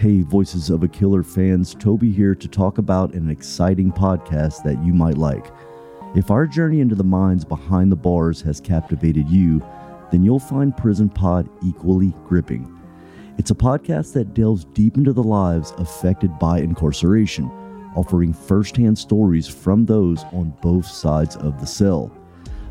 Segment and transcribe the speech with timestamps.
[0.00, 4.82] Hey, Voices of a Killer fans, Toby here to talk about an exciting podcast that
[4.82, 5.52] you might like.
[6.16, 9.62] If our journey into the minds behind the bars has captivated you,
[10.10, 12.80] then you'll find Prison Pod equally gripping.
[13.36, 17.50] It's a podcast that delves deep into the lives affected by incarceration,
[17.94, 22.10] offering firsthand stories from those on both sides of the cell.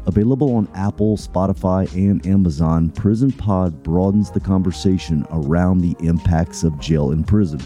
[0.06, 6.80] Available on Apple, Spotify, and Amazon, Prison Pod broadens the conversation around the impacts of
[6.80, 7.62] jail and prison.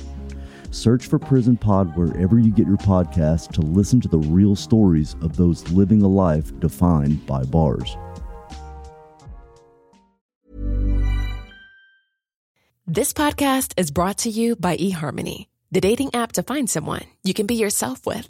[0.72, 5.16] Search for Prison Pod wherever you get your podcast to listen to the real stories
[5.22, 7.96] of those living a life defined by bars.
[12.88, 17.34] This podcast is brought to you by eHarmony, the dating app to find someone you
[17.34, 18.30] can be yourself with.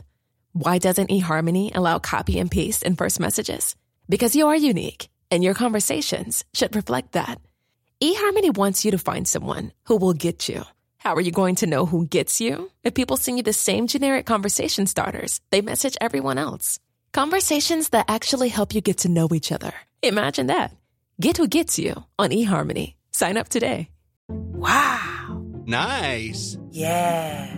[0.52, 3.76] Why doesn't eHarmony allow copy and paste in first messages?
[4.10, 7.40] Because you are unique, and your conversations should reflect that.
[8.02, 10.64] eHarmony wants you to find someone who will get you.
[10.98, 12.70] How are you going to know who gets you?
[12.84, 16.80] If people send you the same generic conversation starters, they message everyone else.
[17.12, 19.74] Conversations that actually help you get to know each other.
[20.02, 20.76] Imagine that.
[21.20, 22.96] Get who gets you on eHarmony.
[23.12, 23.90] Sign up today.
[24.30, 25.44] Wow.
[25.66, 26.58] Nice.
[26.72, 27.58] Yeah.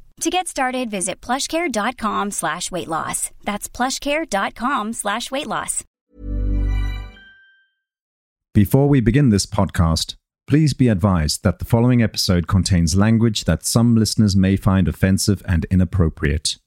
[0.21, 3.31] To get started, visit plushcare.com slash weight loss.
[3.43, 5.83] That's plushcare.com slash weight loss.
[8.53, 13.65] Before we begin this podcast, please be advised that the following episode contains language that
[13.65, 16.57] some listeners may find offensive and inappropriate.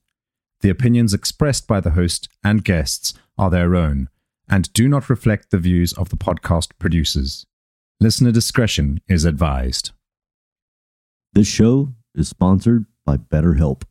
[0.62, 4.08] The opinions expressed by the host and guests are their own
[4.48, 7.46] and do not reflect the views of the podcast producers.
[8.00, 9.92] Listener discretion is advised.
[11.34, 13.82] This show is sponsored by BetterHelp.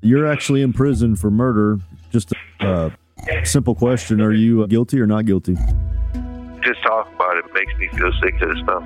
[0.00, 1.78] You're actually in prison for murder.
[2.10, 2.90] Just a uh,
[3.44, 5.54] simple question: Are you guilty or not guilty?
[6.62, 8.84] Just talk about it makes me feel sick to the stomach.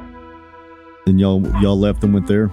[1.06, 2.50] And y'all y'all left and went there.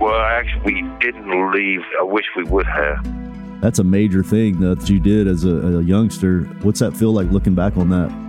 [0.00, 1.80] Well, actually, we didn't leave.
[2.00, 3.60] I wish we would have.
[3.60, 6.42] That's a major thing that you did as a, a youngster.
[6.62, 8.23] What's that feel like looking back on that?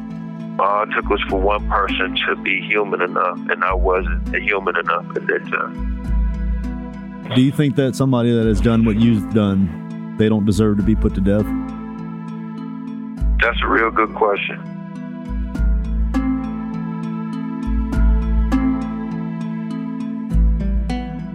[0.57, 4.77] All it took was for one person to be human enough, and I wasn't human
[4.77, 5.95] enough at that time.
[7.35, 10.83] Do you think that somebody that has done what you've done, they don't deserve to
[10.83, 11.45] be put to death?
[13.41, 14.61] That's a real good question.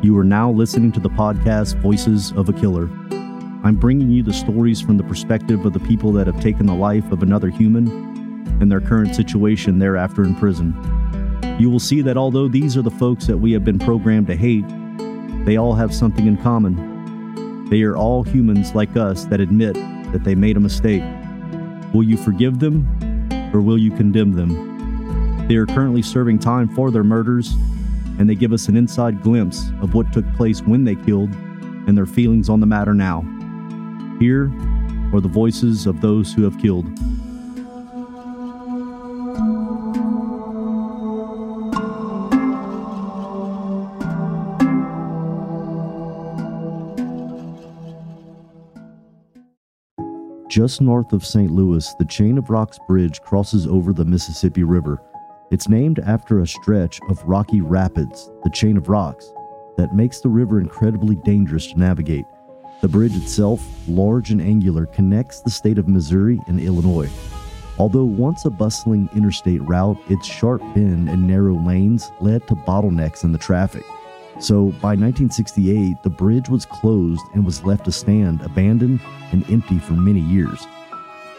[0.02, 2.88] You are now listening to the podcast Voices of a Killer.
[3.62, 6.74] I'm bringing you the stories from the perspective of the people that have taken the
[6.74, 8.09] life of another human
[8.60, 10.74] and their current situation thereafter in prison.
[11.58, 14.36] You will see that although these are the folks that we have been programmed to
[14.36, 14.64] hate,
[15.44, 17.68] they all have something in common.
[17.68, 19.74] They are all humans like us that admit
[20.12, 21.02] that they made a mistake.
[21.92, 22.86] Will you forgive them
[23.52, 25.46] or will you condemn them?
[25.48, 27.54] They are currently serving time for their murders,
[28.18, 31.30] and they give us an inside glimpse of what took place when they killed
[31.86, 33.22] and their feelings on the matter now.
[34.20, 34.44] Here
[35.12, 36.86] are the voices of those who have killed.
[50.50, 51.48] Just north of St.
[51.48, 55.00] Louis, the Chain of Rocks Bridge crosses over the Mississippi River.
[55.52, 59.32] It's named after a stretch of rocky rapids, the Chain of Rocks,
[59.76, 62.24] that makes the river incredibly dangerous to navigate.
[62.80, 67.10] The bridge itself, large and angular, connects the state of Missouri and Illinois.
[67.78, 73.22] Although once a bustling interstate route, its sharp bend and narrow lanes led to bottlenecks
[73.22, 73.84] in the traffic.
[74.40, 79.00] So by 1968, the bridge was closed and was left to stand, abandoned
[79.32, 80.66] and empty for many years.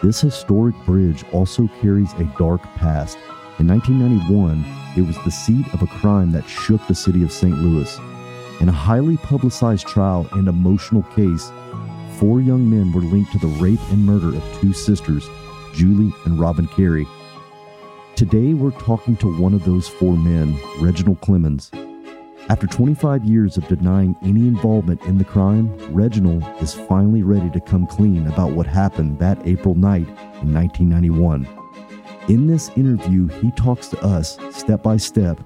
[0.04, 3.18] This historic bridge also carries a dark past.
[3.58, 4.64] In 1991,
[4.96, 7.58] it was the seat of a crime that shook the city of St.
[7.58, 7.98] Louis.
[8.60, 11.50] In a highly publicized trial and emotional case,
[12.18, 15.28] four young men were linked to the rape and murder of two sisters,
[15.74, 17.08] Julie and Robin Kerry.
[18.14, 21.91] Today, we're talking to one of those four men, Reginald Clemons.
[22.48, 27.60] After 25 years of denying any involvement in the crime, Reginald is finally ready to
[27.60, 30.08] come clean about what happened that April night
[30.42, 31.46] in 1991.
[32.28, 35.40] In this interview, he talks to us step by step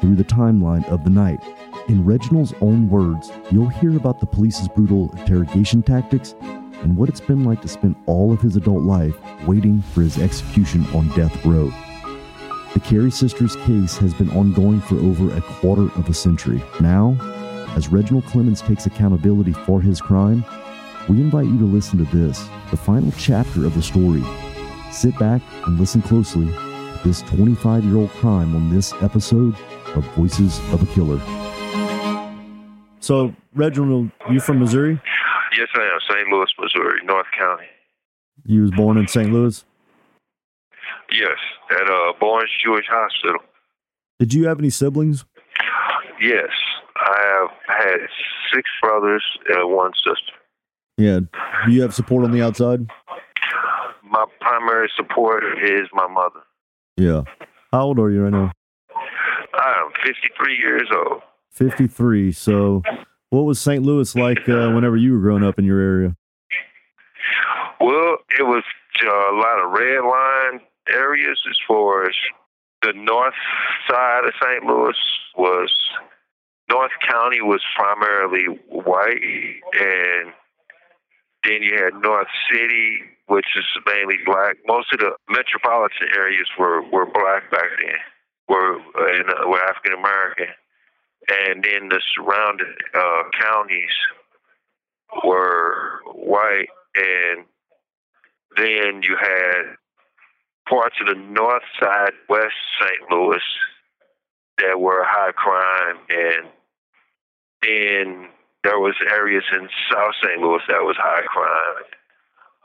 [0.00, 1.40] through the timeline of the night.
[1.88, 6.34] In Reginald's own words, you'll hear about the police's brutal interrogation tactics
[6.82, 9.14] and what it's been like to spend all of his adult life
[9.46, 11.70] waiting for his execution on death row.
[12.78, 16.62] The Kerry sisters case has been ongoing for over a quarter of a century.
[16.78, 17.16] Now,
[17.74, 20.44] as Reginald Clemons takes accountability for his crime,
[21.08, 24.22] we invite you to listen to this, the final chapter of the story.
[24.92, 29.56] Sit back and listen closely to this 25 year old crime on this episode
[29.96, 31.18] of Voices of a Killer.
[33.00, 35.02] So, Reginald, you from Missouri?
[35.58, 35.98] Yes, I am.
[36.08, 36.28] St.
[36.28, 37.66] Louis, Missouri, North County.
[38.44, 39.32] You was born in St.
[39.32, 39.64] Louis?
[41.10, 41.38] Yes,
[41.70, 43.40] at uh, Barnes Jewish Hospital.
[44.18, 45.24] Did you have any siblings?
[46.20, 46.50] Yes,
[46.96, 47.98] I have had
[48.52, 50.32] six brothers and one sister.
[50.96, 51.20] Yeah.
[51.66, 52.90] Do you have support on the outside?
[54.02, 56.40] My primary support is my mother.
[56.96, 57.22] Yeah.
[57.72, 58.52] How old are you right now?
[59.54, 61.22] I am 53 years old.
[61.52, 62.32] 53.
[62.32, 62.82] So,
[63.30, 63.82] what was St.
[63.82, 66.16] Louis like uh, whenever you were growing up in your area?
[67.80, 68.64] Well, it was
[69.04, 70.60] uh, a lot of red line
[70.92, 72.14] areas as far as
[72.82, 73.34] the north
[73.88, 74.64] side of St.
[74.64, 74.96] Louis
[75.36, 75.72] was
[76.70, 80.32] North County was primarily white, and
[81.44, 84.56] then you had North City, which is mainly black.
[84.66, 87.96] Most of the metropolitan areas were were black back then,
[88.48, 90.48] were and uh, were African American,
[91.28, 93.96] and then the surrounding uh, counties
[95.24, 97.46] were white, and
[98.56, 99.76] then you had
[100.68, 103.10] parts of the north side, west St.
[103.10, 103.42] Louis,
[104.58, 106.48] that were high crime, and
[107.62, 108.28] then
[108.64, 110.40] there was areas in South St.
[110.40, 111.84] Louis that was high crime.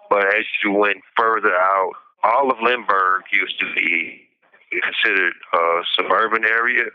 [0.09, 4.27] But as you went further out, all of Lindbergh used to be
[4.71, 6.85] considered a suburban area,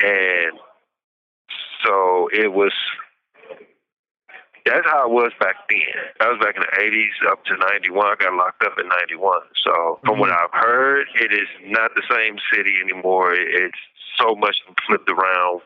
[0.00, 0.58] and
[1.84, 2.72] so it was
[4.66, 5.94] that's how it was back then.
[6.18, 8.06] That was back in the 80s up to 91.
[8.06, 9.40] I got locked up in 91.
[9.62, 10.42] So from what mm-hmm.
[10.42, 13.32] I've heard, it is not the same city anymore.
[13.32, 13.78] It's
[14.18, 15.62] so much flipped around.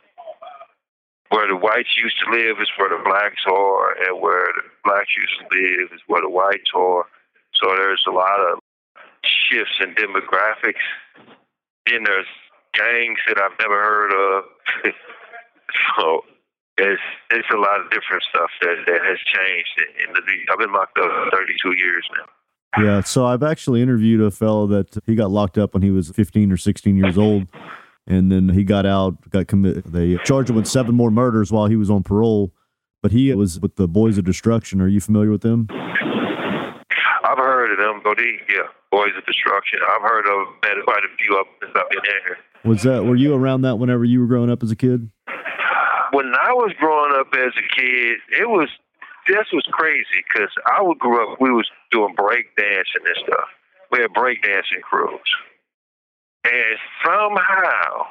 [1.31, 5.15] Where the whites used to live is where the blacks are, and where the blacks
[5.17, 7.07] used to live is where the whites are.
[7.55, 8.59] So there's a lot of
[9.23, 10.83] shifts in demographics.
[11.87, 12.27] Then there's
[12.75, 14.45] gangs that I've never heard of.
[15.97, 16.25] so
[16.81, 19.75] it's it's a lot of different stuff that, that has changed.
[20.07, 20.21] In the,
[20.53, 22.27] I've been locked up for 32 years now.
[22.79, 26.11] Yeah, so I've actually interviewed a fellow that he got locked up when he was
[26.11, 27.49] 15 or 16 years old,
[28.07, 29.87] and then he got out, got committed.
[29.87, 32.53] They charged him with seven more murders while he was on parole,
[33.03, 34.81] but he was with the Boys of Destruction.
[34.81, 35.67] Are you familiar with them?
[35.71, 38.19] I've heard of them, but
[38.49, 39.81] yeah, Boys of Destruction.
[39.89, 42.39] I've heard of met quite a few of them since I've been in here.
[42.65, 45.11] Was that were you around that whenever you were growing up as a kid?
[46.13, 48.69] When I was growing up as a kid, it was
[49.29, 51.41] this was crazy because I would grow up.
[51.41, 53.49] We was doing break dancing and stuff.
[53.91, 55.21] We had break dancing crews,
[56.45, 58.07] and somehow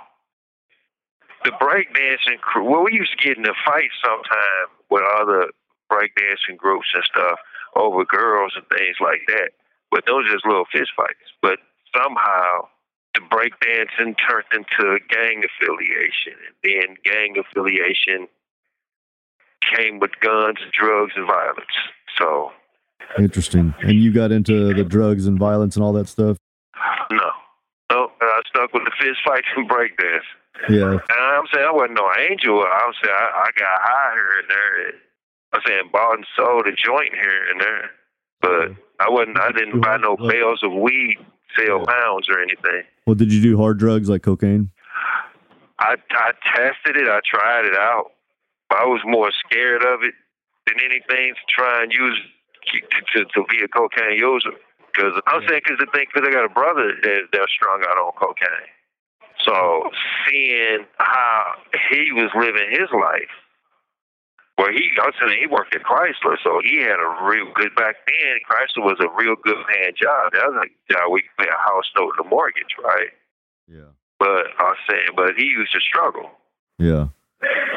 [1.44, 2.70] the break dancing crew.
[2.70, 5.52] Well, we used to get in a fight sometime with other
[5.90, 7.40] break dancing groups and stuff
[7.76, 9.52] over girls and things like that.
[9.92, 11.34] But those are just little fist fights.
[11.42, 11.60] But
[11.96, 12.68] somehow
[13.32, 18.28] breakdancing turned into gang affiliation, and then gang affiliation
[19.74, 21.66] came with guns, drugs, and violence.
[22.18, 22.52] So
[23.18, 23.74] interesting.
[23.82, 26.38] And you got into the drugs and violence and all that stuff.
[27.12, 27.32] No,
[27.92, 30.28] no, I stuck with the fist fights and breakdance.
[30.70, 32.62] Yeah, and I'm saying I wasn't no angel.
[32.62, 34.94] I'm saying I, I got high here and there.
[35.54, 37.90] I'm saying bought and sold a joint here and there,
[38.42, 39.40] but I wasn't.
[39.40, 41.18] I didn't buy no bales of weed
[41.58, 42.84] sell pounds or anything.
[43.06, 44.72] Well, did you do hard drugs like cocaine?
[45.80, 47.08] I I tested it.
[47.08, 48.12] I tried it out.
[48.72, 50.14] I was more scared of it
[50.68, 52.20] than anything to try and use
[52.72, 52.80] to
[53.14, 54.54] to, to be a cocaine user.
[54.94, 57.98] Because I'm saying because the thing because I got a brother that that's strung out
[57.98, 58.70] on cocaine.
[59.46, 59.90] So
[60.28, 61.56] seeing how
[61.90, 63.32] he was living his life
[64.60, 67.74] well, he I was saying he worked at Chrysler, so he had a real good
[67.76, 68.44] back then.
[68.44, 70.34] Chrysler was a real good paying job.
[70.34, 73.08] That was a job we could pay a house note and a mortgage, right?
[73.70, 73.96] Yeah.
[74.20, 76.32] But I was saying, but he used to struggle.
[76.78, 77.08] Yeah.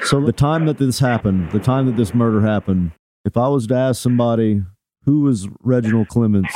[0.03, 2.91] So the time that this happened, the time that this murder happened,
[3.25, 4.65] If I was to ask somebody
[5.05, 6.51] who was Reginald Clemons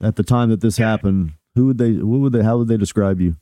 [0.00, 1.92] at the time that this happened, who would they?
[1.92, 2.42] What would they?
[2.42, 3.36] How would they describe you?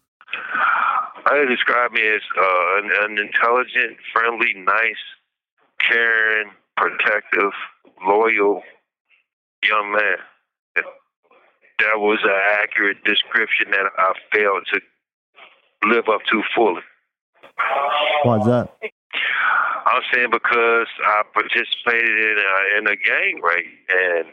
[1.26, 5.02] I would describe me as uh, an, an intelligent, friendly, nice,
[5.88, 7.52] caring, protective,
[8.06, 8.62] loyal
[9.64, 10.18] young man.
[11.78, 14.80] That was an accurate description that I failed to
[15.88, 16.80] live up to fully.
[18.22, 18.72] Why is that?
[19.86, 24.26] I'm saying because I participated in a, in a gang rape, and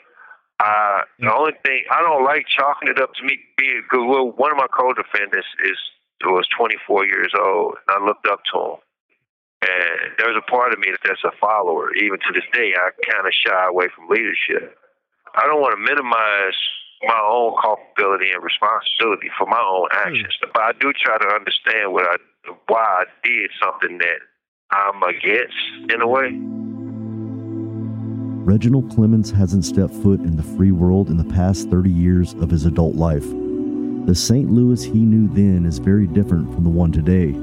[0.60, 4.32] I, the only thing I don't like chalking it up to me being because well,
[4.32, 5.78] one of my co-defendants is
[6.26, 8.78] was 24 years old, and I looked up to him.
[9.64, 11.96] And there's a part of me that's a follower.
[11.96, 14.76] Even to this day, I kind of shy away from leadership.
[15.36, 16.58] I don't want to minimize
[17.04, 20.08] my own culpability and responsibility for my own hmm.
[20.08, 22.16] actions, but I do try to understand what I,
[22.68, 24.20] why I did something that
[24.72, 26.32] I'm against in a way.
[28.44, 32.50] Reginald Clemons hasn't stepped foot in the free world in the past 30 years of
[32.50, 33.26] his adult life.
[34.06, 34.52] The St.
[34.52, 37.34] Louis he knew then is very different from the one today.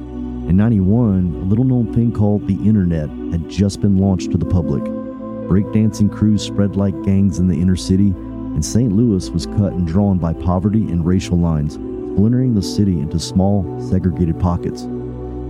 [0.48, 4.46] In 91, a little known thing called the Internet had just been launched to the
[4.46, 4.82] public.
[4.82, 8.92] Breakdancing crews spread like gangs in the inner city, and St.
[8.92, 13.80] Louis was cut and drawn by poverty and racial lines, splintering the city into small,
[13.80, 14.82] segregated pockets.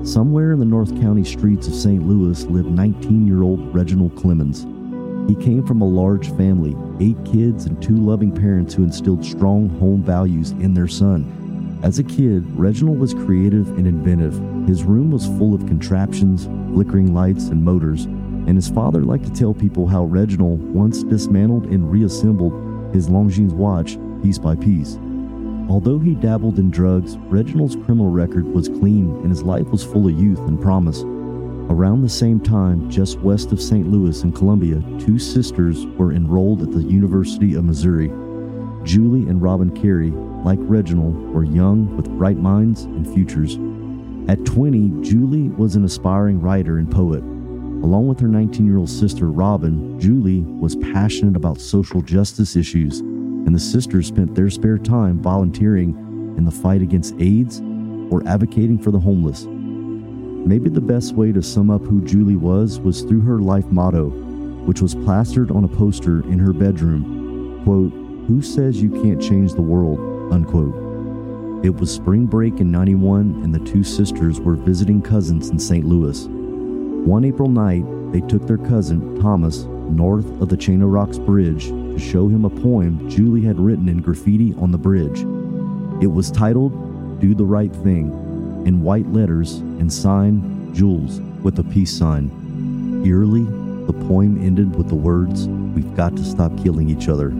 [0.02, 2.06] Somewhere in the North County streets of St.
[2.06, 4.66] Louis lived 19 year old Reginald Clemons.
[5.28, 9.68] He came from a large family, eight kids, and two loving parents who instilled strong
[9.78, 11.39] home values in their son.
[11.82, 14.34] As a kid, Reginald was creative and inventive.
[14.68, 16.44] His room was full of contraptions,
[16.74, 21.66] flickering lights, and motors, and his father liked to tell people how Reginald once dismantled
[21.66, 24.98] and reassembled his Longines watch piece by piece.
[25.70, 30.06] Although he dabbled in drugs, Reginald's criminal record was clean and his life was full
[30.06, 31.02] of youth and promise.
[31.02, 33.88] Around the same time, just west of St.
[33.88, 38.10] Louis in Columbia, two sisters were enrolled at the University of Missouri.
[38.84, 43.58] Julie and Robin Kerry, like Reginald, were young with bright minds and futures.
[44.28, 47.22] At 20, Julie was an aspiring writer and poet.
[47.22, 53.00] Along with her 19 year old sister, Robin, Julie was passionate about social justice issues,
[53.00, 55.90] and the sisters spent their spare time volunteering
[56.36, 57.60] in the fight against AIDS
[58.10, 59.46] or advocating for the homeless.
[59.46, 64.08] Maybe the best way to sum up who Julie was was through her life motto,
[64.08, 67.62] which was plastered on a poster in her bedroom.
[67.64, 67.92] Quote,
[68.30, 69.98] Who says you can't change the world?
[70.32, 71.64] Unquote.
[71.64, 75.84] It was spring break in 91, and the two sisters were visiting cousins in St.
[75.84, 76.28] Louis.
[76.28, 77.82] One April night,
[78.12, 82.44] they took their cousin, Thomas, north of the Chain of Rocks Bridge to show him
[82.44, 85.22] a poem Julie had written in graffiti on the bridge.
[86.00, 88.12] It was titled Do the Right Thing
[88.64, 92.30] in white letters and signed Jules with a peace sign.
[93.04, 93.42] Eerily,
[93.86, 97.32] the poem ended with the words, We've got to stop killing each other.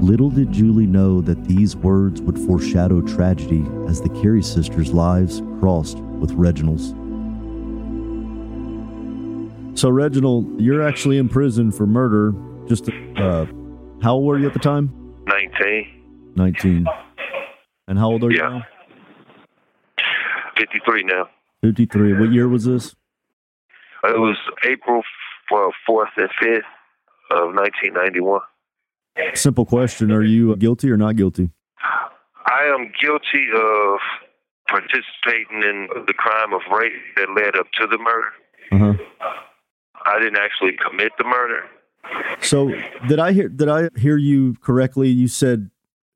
[0.00, 5.42] Little did Julie know that these words would foreshadow tragedy as the Kerry sisters' lives
[5.58, 6.90] crossed with Reginald's.
[9.80, 12.32] So, Reginald, you're actually in prison for murder.
[12.66, 13.46] Just uh,
[14.02, 15.14] how old were you at the time?
[15.26, 16.32] 19.
[16.36, 16.86] 19.
[17.88, 18.48] And how old are you Yeah.
[18.48, 18.66] now?
[20.56, 21.28] 53 now.
[21.62, 22.14] 53.
[22.14, 22.94] What year was this?
[24.04, 25.02] It was April
[25.50, 26.62] 4th and 5th
[27.30, 28.40] of 1991.
[29.34, 30.10] Simple question.
[30.12, 31.50] Are you guilty or not guilty?
[32.46, 33.98] I am guilty of
[34.68, 38.32] participating in the crime of rape that led up to the murder.
[38.72, 38.94] Uh huh.
[40.04, 41.64] I didn't actually commit the murder.
[42.40, 42.72] So,
[43.08, 45.08] did I hear did I hear you correctly?
[45.08, 45.70] You said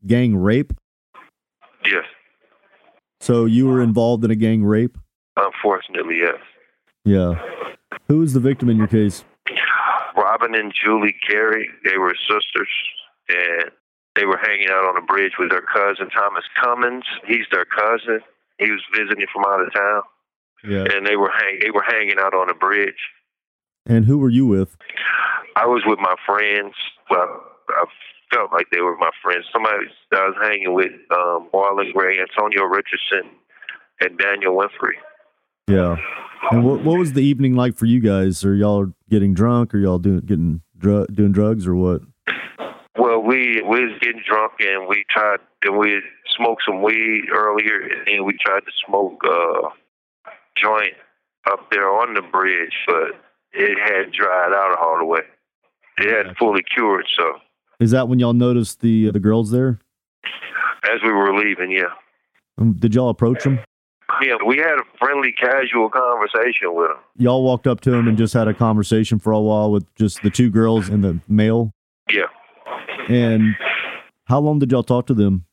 [0.07, 0.73] gang rape.
[1.85, 2.05] Yes,
[3.21, 4.97] So you were involved in a gang rape?
[5.37, 6.37] unfortunately, yes.
[7.05, 7.35] Yeah.
[8.09, 9.25] Who was the victim in your case?
[10.17, 12.69] Robin and Julie Kerry, they were sisters,
[13.29, 13.71] and
[14.17, 17.05] they were hanging out on a bridge with their cousin Thomas Cummins.
[17.27, 18.21] He's their cousin.
[18.59, 20.03] He was visiting from out of town,
[20.65, 20.85] Yeah.
[20.95, 22.99] and they were hang- they were hanging out on a bridge.
[23.87, 24.77] And who were you with?
[25.57, 26.75] I was with my friends.
[27.09, 27.85] Well, I
[28.33, 29.47] felt like they were my friends.
[29.53, 33.31] Somebody I was hanging with um, Marlon Gray, Antonio Richardson,
[34.01, 34.95] and Daniel Winfrey.
[35.71, 35.97] Yeah.
[36.51, 38.45] And what what was the evening like for you guys?
[38.45, 39.75] Are y'all getting drunk?
[39.75, 42.03] Or y'all doing getting dr- doing drugs or what?
[42.99, 46.03] Well, we we was getting drunk and we tried and we
[46.37, 49.69] smoked some weed earlier and we tried to smoke uh
[50.57, 50.95] joint
[51.51, 53.13] up there on the bridge, but
[53.53, 55.21] it had dried out all the way.
[55.99, 57.35] It hadn't fully cured, so
[57.79, 59.79] Is that when y'all noticed the the girls there?
[60.85, 61.93] as we were leaving, yeah.
[62.59, 63.61] Um, did y'all approach them?
[64.23, 66.97] Yeah, we had a friendly, casual conversation with him.
[67.17, 70.23] Y'all walked up to him and just had a conversation for a while with just
[70.23, 71.73] the two girls and the male.
[72.13, 72.27] Yeah,
[73.09, 73.55] And
[74.27, 75.45] how long did y'all talk to them?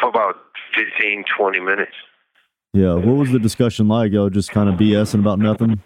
[0.00, 0.36] for about
[0.76, 1.92] 15, 20 minutes.
[2.72, 2.94] Yeah.
[2.94, 4.12] What was the discussion like?
[4.12, 5.82] Y'all just kind of BSing about nothing?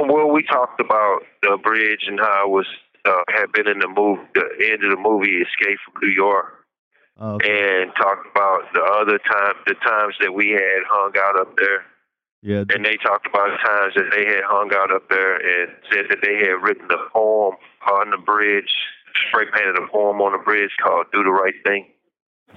[0.00, 2.66] Well, we talked about the bridge and how it was
[3.04, 6.59] uh, had been in the movie, the end of the movie Escape from New York,
[7.20, 11.54] Uh, and talked about the other time, the times that we had hung out up
[11.58, 11.84] there.
[12.42, 12.64] yeah.
[12.74, 16.06] And they talked about the times that they had hung out up there and said
[16.08, 17.56] that they had written a poem
[17.90, 18.72] on the bridge,
[19.28, 21.86] spray painted a poem on the bridge called "Do the Right Thing."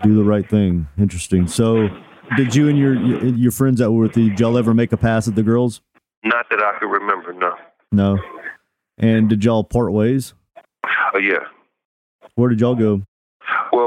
[0.01, 0.87] Do the right thing.
[0.97, 1.45] Interesting.
[1.47, 1.89] So,
[2.37, 4.97] did you and your your friends that were with you, did y'all ever make a
[4.97, 5.81] pass at the girls?
[6.23, 7.53] Not that I could remember, no.
[7.91, 8.17] No.
[8.97, 10.33] And did y'all part ways?
[11.13, 11.39] Oh yeah.
[12.35, 13.01] Where did y'all go?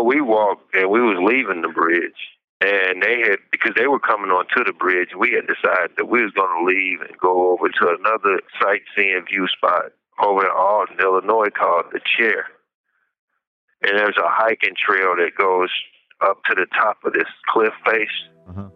[0.07, 2.21] We walked and we was leaving the bridge,
[2.61, 5.11] and they had because they were coming onto the bridge.
[5.19, 9.25] We had decided that we was going to leave and go over to another sightseeing
[9.29, 9.91] view spot
[10.23, 12.47] over in Alton, Illinois, called the Chair.
[13.83, 15.71] And there's a hiking trail that goes
[16.25, 18.09] up to the top of this cliff face,
[18.49, 18.71] Uh-huh.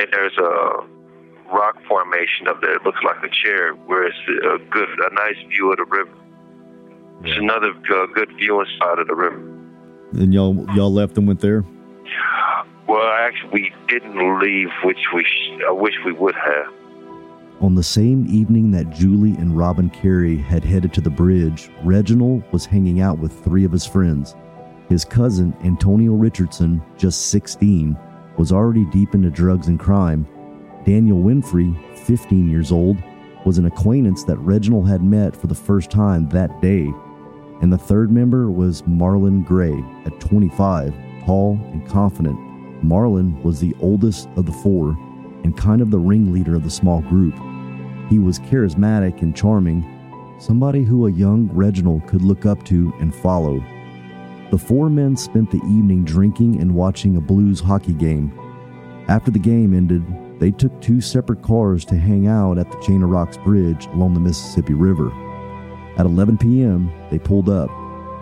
[0.00, 0.52] and there's a
[1.54, 2.74] rock formation up there.
[2.74, 6.10] It looks like a chair, where it's a good, a nice view of the river.
[7.22, 9.53] It's another uh, good viewing spot of the river.
[10.16, 11.64] And y'all y'all left and went there.
[12.86, 16.72] Well, actually, we didn't leave, which we sh- I wish we would have.
[17.60, 22.42] On the same evening that Julie and Robin Kerry had headed to the bridge, Reginald
[22.52, 24.34] was hanging out with three of his friends.
[24.88, 27.96] His cousin, Antonio Richardson, just 16,
[28.36, 30.26] was already deep into drugs and crime.
[30.84, 32.98] Daniel Winfrey, 15 years old,
[33.46, 36.92] was an acquaintance that Reginald had met for the first time that day.
[37.60, 40.94] And the third member was Marlon Gray, at 25,
[41.24, 42.38] tall and confident.
[42.84, 44.90] Marlon was the oldest of the four
[45.44, 47.34] and kind of the ringleader of the small group.
[48.10, 49.84] He was charismatic and charming,
[50.38, 53.62] somebody who a young Reginald could look up to and follow.
[54.50, 58.32] The four men spent the evening drinking and watching a Blues hockey game.
[59.08, 60.02] After the game ended,
[60.38, 64.14] they took two separate cars to hang out at the Chain of Rocks Bridge along
[64.14, 65.10] the Mississippi River.
[65.96, 67.70] At 11 p.m., they pulled up,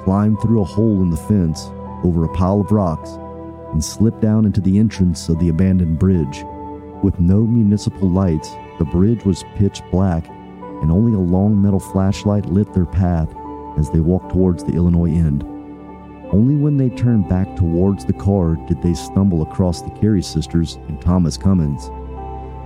[0.05, 1.71] climbed through a hole in the fence
[2.05, 3.11] over a pile of rocks,
[3.73, 6.45] and slipped down into the entrance of the abandoned bridge.
[7.03, 12.47] With no municipal lights, the bridge was pitch black, and only a long metal flashlight
[12.47, 13.33] lit their path
[13.79, 15.43] as they walked towards the Illinois end.
[16.33, 20.77] Only when they turned back towards the car did they stumble across the Kerry sisters
[20.89, 21.87] and Thomas Cummins.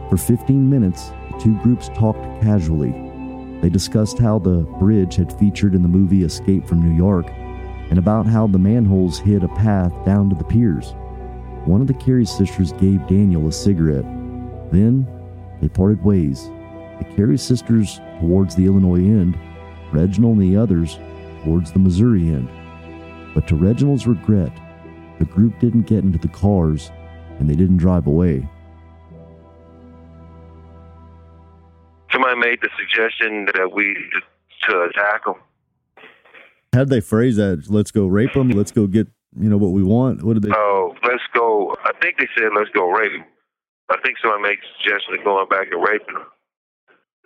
[0.09, 3.06] For 15 minutes, the two groups talked casually.
[3.63, 7.27] They discussed how the bridge had featured in the movie Escape from New York
[7.91, 10.95] and about how the manholes hid a path down to the piers.
[11.65, 14.05] One of the Kerry sisters gave Daniel a cigarette.
[14.71, 15.07] Then
[15.61, 16.49] they parted ways.
[16.99, 19.39] The Kerry sisters towards the Illinois end,
[19.93, 20.99] Reginald and the others
[21.45, 22.49] towards the Missouri end.
[23.35, 24.53] But to Reginald's regret,
[25.19, 26.91] the group didn't get into the cars
[27.39, 28.49] and they didn't drive away.
[32.37, 33.97] Made the suggestion that we
[34.69, 35.35] to attack them.
[36.73, 37.67] How did they phrase that?
[37.69, 38.51] Let's go rape them.
[38.51, 40.23] Let's go get you know what we want.
[40.23, 40.51] What did they?
[40.55, 41.77] Oh, let's go.
[41.85, 43.25] I think they said let's go rape them.
[43.91, 46.27] I think somebody made the suggestion of going back and raping them.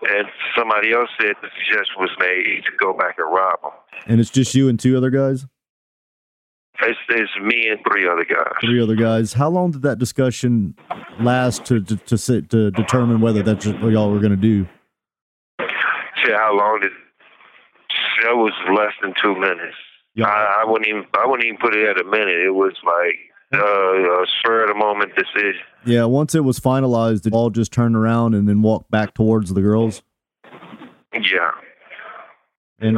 [0.02, 3.70] And somebody else said the suggestion was made to go back and rob them.
[4.06, 5.46] And it's just you and two other guys.
[6.82, 8.54] It's, it's me and three other guys.
[8.62, 9.34] Three other guys.
[9.34, 10.74] How long did that discussion
[11.20, 14.66] last to to to, sit, to determine whether that's what y'all were going to do?
[16.36, 16.92] How long did?
[18.22, 19.76] That was less than two minutes.
[20.14, 21.04] Y'all, I, I wouldn't even.
[21.18, 22.38] I wouldn't even put it at a minute.
[22.44, 23.16] It was like
[23.54, 23.58] uh,
[24.22, 25.60] a spur of the moment decision.
[25.84, 26.04] yeah.
[26.04, 29.60] Once it was finalized, did all just turned around and then walked back towards the
[29.62, 30.02] girls?
[31.12, 31.50] Yeah.
[32.80, 32.96] And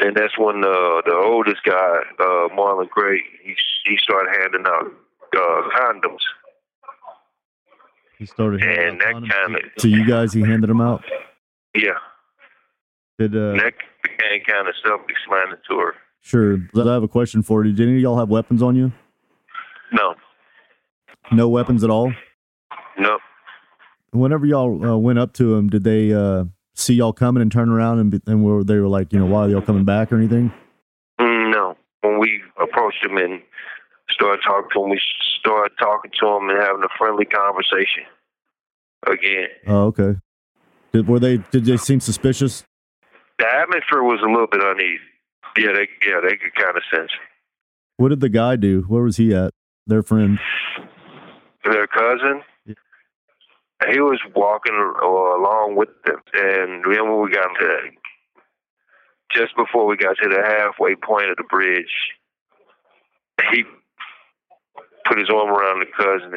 [0.00, 3.54] And that's when the the oldest guy, uh, Marlon Gray, he
[3.84, 4.86] he started handing out
[5.36, 6.20] uh, condoms,
[8.18, 8.60] he started.
[8.60, 9.30] handing and out that condoms.
[9.30, 11.04] kind of To you guys, he handed them out.
[11.74, 11.98] yeah,
[13.18, 15.94] Did uh, that became kind of self-explanatory.
[16.20, 16.58] sure.
[16.76, 17.72] I have a question for you.
[17.72, 18.92] Did any of y'all have weapons on you?
[19.92, 20.14] No,
[21.32, 22.12] No weapons at all.
[22.98, 23.18] no,
[24.12, 27.68] Whenever y'all uh, went up to him, did they uh, see y'all coming and turn
[27.70, 30.12] around and, be, and were they were like, you know, why are y'all coming back
[30.12, 30.52] or anything?
[31.20, 31.76] Mm, no.
[32.02, 33.40] When we approached him and
[34.10, 35.00] started talking to him, we
[35.40, 38.04] started talking to him and having a friendly conversation
[39.06, 39.48] again.
[39.66, 40.16] Oh, okay.
[40.92, 41.38] Did were they?
[41.50, 42.64] Did they seem suspicious?
[43.38, 44.98] The atmosphere was a little bit uneasy.
[45.56, 47.28] Yeah, they yeah they could kind of sense it.
[47.96, 48.82] What did the guy do?
[48.82, 49.52] Where was he at?
[49.86, 50.38] Their friend.
[51.64, 52.42] their cousin.
[52.66, 52.74] Yeah.
[53.92, 57.78] he was walking uh, along with them, and then when we got to
[59.32, 61.92] just before we got to the halfway point of the bridge,
[63.52, 63.64] he
[65.06, 66.34] put his arm around the cousin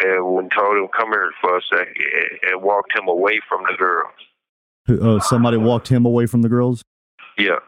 [0.00, 1.96] and told him, "Come here for a second,
[2.50, 3.76] and walked him away from the
[4.88, 6.82] Uh, somebody walked him away from the girls.
[7.36, 7.58] Yeah,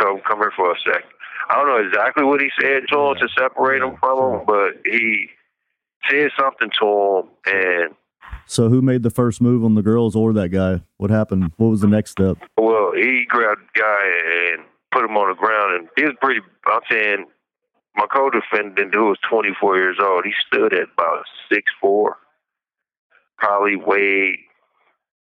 [0.00, 1.04] told him, "Come here for a sec.
[1.48, 4.72] I don't know exactly what he said to him to separate him from him, but
[4.84, 5.28] he
[6.10, 7.94] said something to him, and
[8.46, 10.82] So who made the first move on the girls or that guy?
[10.96, 11.52] What happened?
[11.56, 12.38] What was the next step?
[12.58, 16.40] well, he grabbed the guy and put him on the ground, and he was pretty.
[16.66, 17.26] I'm saying,
[17.96, 22.16] my co-defendant, who was 24 years old, he stood at about six four,
[23.38, 24.38] probably weighed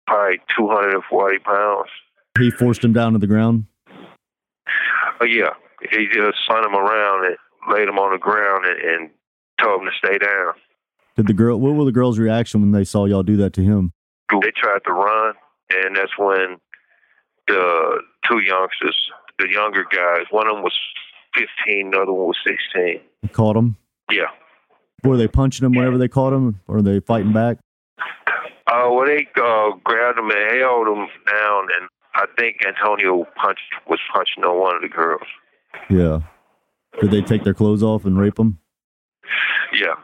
[0.07, 1.89] probably 240 pounds.
[2.37, 3.65] He forced him down to the ground.
[5.21, 7.37] Oh yeah, he just spun him around and
[7.73, 9.09] laid him on the ground and, and
[9.61, 10.53] told him to stay down.
[11.15, 11.59] Did the girl?
[11.59, 13.93] What were the girls' reaction when they saw y'all do that to him?
[14.29, 15.33] They tried to run,
[15.71, 16.57] and that's when
[17.47, 18.97] the two youngsters,
[19.39, 20.73] the younger guys, one of them was
[21.35, 22.99] 15, the other one was 16.
[23.31, 23.77] Caught him.
[24.11, 24.27] Yeah.
[25.03, 27.57] Were they punching him whenever they caught him, or were they fighting back?
[28.75, 33.61] Uh, well, they uh, grabbed him and held him down, and I think Antonio punched
[33.87, 35.27] was punching on one of the girls.
[35.89, 36.19] Yeah.
[36.99, 38.59] Did they take their clothes off and rape them?
[39.73, 39.95] Yeah.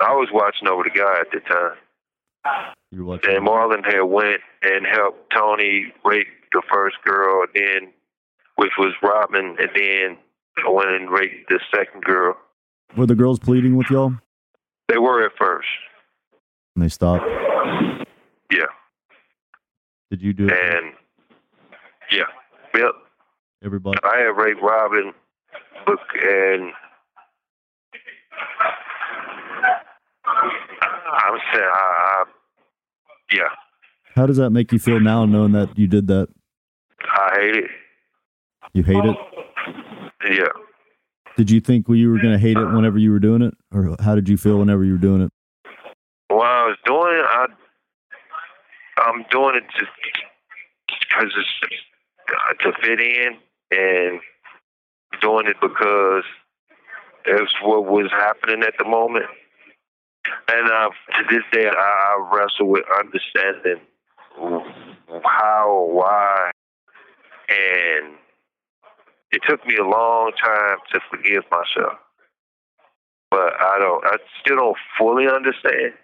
[0.00, 2.74] I was watching over the guy at the time.
[2.90, 3.34] You watching.
[3.34, 7.92] And Marlon had went and helped Tony rape the first girl, then
[8.56, 10.18] which was Robin, and then
[10.66, 12.36] went and raped the second girl.
[12.96, 14.12] Were the girls pleading with y'all?
[14.88, 15.68] They were at first.
[16.76, 17.24] And they stopped.
[18.52, 18.66] Yeah.
[20.10, 20.52] Did you do it?
[20.52, 20.92] And
[22.10, 22.24] yeah.
[22.74, 22.92] Yep.
[23.64, 23.98] Everybody.
[24.04, 25.12] I had raped Robin
[25.86, 26.72] book and
[30.24, 32.24] I'm saying I, I
[33.32, 33.48] yeah.
[34.14, 36.28] How does that make you feel now, knowing that you did that?
[37.00, 37.70] I hate it.
[38.74, 39.16] You hate it.
[40.30, 40.48] Yeah.
[41.36, 43.96] Did you think you were going to hate it whenever you were doing it, or
[44.00, 45.30] how did you feel whenever you were doing it?
[46.28, 47.46] What I was doing, it, I
[48.98, 49.90] I'm doing it just
[50.88, 51.82] because it's
[52.28, 53.36] uh, to fit in,
[53.70, 54.20] and
[55.20, 56.24] doing it because
[57.24, 59.26] it's what was happening at the moment.
[60.48, 63.84] And uh, to this day, I, wrestle with understanding
[65.24, 66.50] how, why,
[67.48, 68.14] and
[69.32, 71.98] it took me a long time to forgive myself.
[73.30, 75.94] But I don't, I still don't fully understand.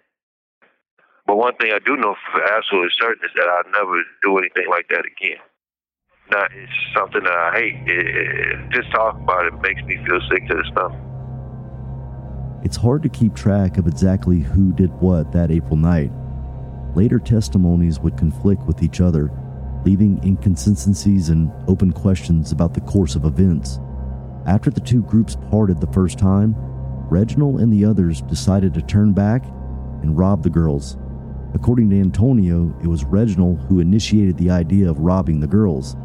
[1.28, 4.64] But one thing I do know for absolutely certain is that I'll never do anything
[4.70, 5.36] like that again.
[6.30, 7.74] Now, it's something that I hate.
[7.86, 10.98] It, it, just talking about it makes me feel sick to the stomach.
[12.64, 16.10] It's hard to keep track of exactly who did what that April night.
[16.94, 19.30] Later testimonies would conflict with each other,
[19.84, 23.80] leaving inconsistencies and open questions about the course of events.
[24.46, 26.54] After the two groups parted the first time,
[27.10, 29.44] Reginald and the others decided to turn back
[30.02, 30.96] and rob the girls.
[31.54, 35.96] According to Antonio, it was Reginald who initiated the idea of robbing the girls.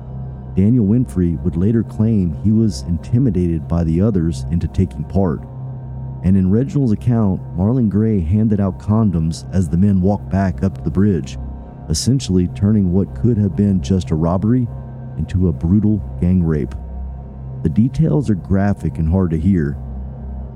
[0.56, 5.42] Daniel Winfrey would later claim he was intimidated by the others into taking part.
[6.24, 10.84] And in Reginald's account, Marlon Gray handed out condoms as the men walked back up
[10.84, 11.38] the bridge,
[11.90, 14.68] essentially turning what could have been just a robbery
[15.18, 16.74] into a brutal gang rape.
[17.64, 19.78] The details are graphic and hard to hear.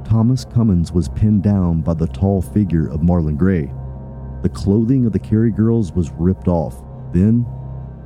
[0.06, 3.72] Thomas Cummins was pinned down by the tall figure of Marlon Gray.
[4.42, 6.84] The clothing of the Kerry girls was ripped off.
[7.12, 7.46] Then,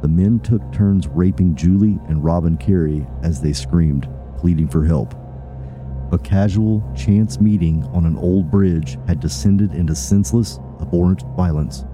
[0.01, 5.13] the men took turns raping Julie and Robin Kerry as they screamed, pleading for help.
[6.11, 11.85] A casual, chance meeting on an old bridge had descended into senseless, abhorrent violence,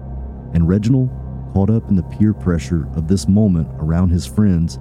[0.54, 1.10] and Reginald,
[1.52, 4.78] caught up in the peer pressure of this moment around his friends,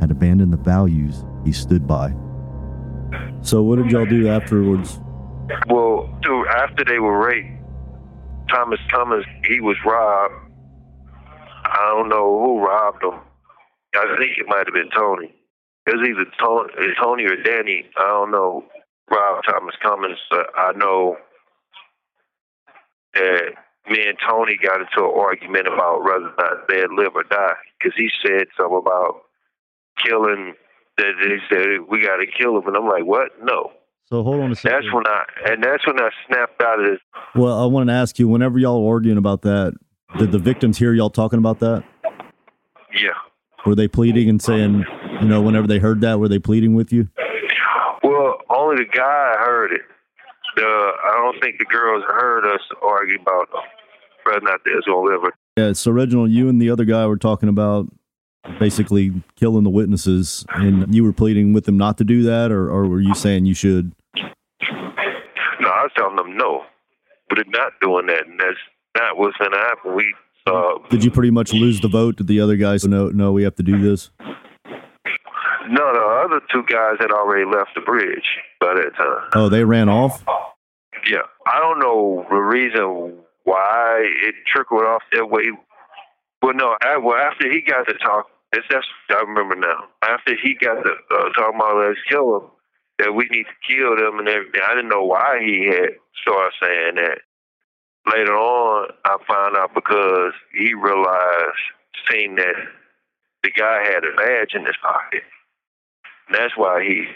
[0.00, 2.14] had abandoned the values he stood by.
[3.42, 5.00] So, what did y'all do afterwards?
[5.68, 7.61] Well, dude, after they were raped,
[8.48, 10.34] Thomas Thomas, he was robbed.
[11.64, 13.20] I don't know who robbed him.
[13.94, 15.34] I think it might have been Tony.
[15.86, 17.86] It was either Tony, Tony or Danny.
[17.96, 18.64] I don't know.
[19.10, 20.18] Rob Thomas Cummins.
[20.30, 21.16] But I know
[23.14, 23.54] that
[23.88, 27.54] me and Tony got into an argument about whether or not they'd live or die
[27.78, 29.22] because he said something about
[30.04, 30.54] killing.
[30.98, 33.30] That they said we got to kill him, and I'm like, what?
[33.42, 33.72] No.
[34.04, 34.82] So, hold on a second.
[34.82, 37.00] That's when I and that's when I snapped out of this.
[37.34, 39.74] Well, I wanted to ask you whenever y'all were arguing about that,
[40.18, 41.84] did the victims hear y'all talking about that?
[42.94, 43.10] Yeah.
[43.64, 44.84] Were they pleading and saying,
[45.20, 47.08] you know, whenever they heard that, were they pleading with you?
[48.02, 49.82] Well, only the guy heard it.
[50.56, 53.48] The I don't think the girls heard us argue about
[54.26, 55.32] rather not there's gonna live.
[55.56, 57.86] Yeah, so Reginald, you and the other guy were talking about
[58.58, 62.70] basically killing the witnesses, and you were pleading with them not to do that, or,
[62.70, 63.92] or were you saying you should?
[65.60, 66.62] No, I was telling them no,
[67.28, 68.58] but they're not doing that, and that's
[68.96, 69.94] not what's gonna happen.
[69.94, 70.14] We
[70.46, 72.16] uh, Did you pretty much lose the vote?
[72.16, 73.08] Did the other guys know?
[73.10, 74.10] No, we have to do this.
[74.20, 78.24] no, the other two guys had already left the bridge
[78.60, 79.28] by that time.
[79.34, 80.24] Oh, they ran off.
[81.08, 85.44] Yeah, I don't know the reason why it trickled off that way.
[86.42, 89.84] Well, no, I, well after he got to talk, that's, that's I remember now.
[90.02, 92.50] After he got to uh, talking about let's kill him,
[92.98, 94.60] that we need to kill them and everything.
[94.66, 95.90] I didn't know why he had
[96.22, 97.18] started saying that.
[98.06, 101.62] Later on, I found out because he realized,
[102.10, 102.54] seeing that
[103.44, 105.22] the guy had a badge in his pocket.
[106.28, 107.06] And that's why he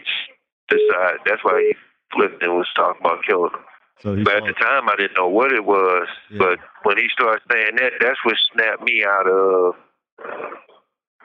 [0.68, 1.20] decided.
[1.26, 1.76] That's why he
[2.14, 3.65] flipped and was talking about killing him.
[4.02, 6.08] So But at the time, I didn't know what it was.
[6.30, 6.38] Yeah.
[6.38, 9.74] But when he started saying that, that's what snapped me out of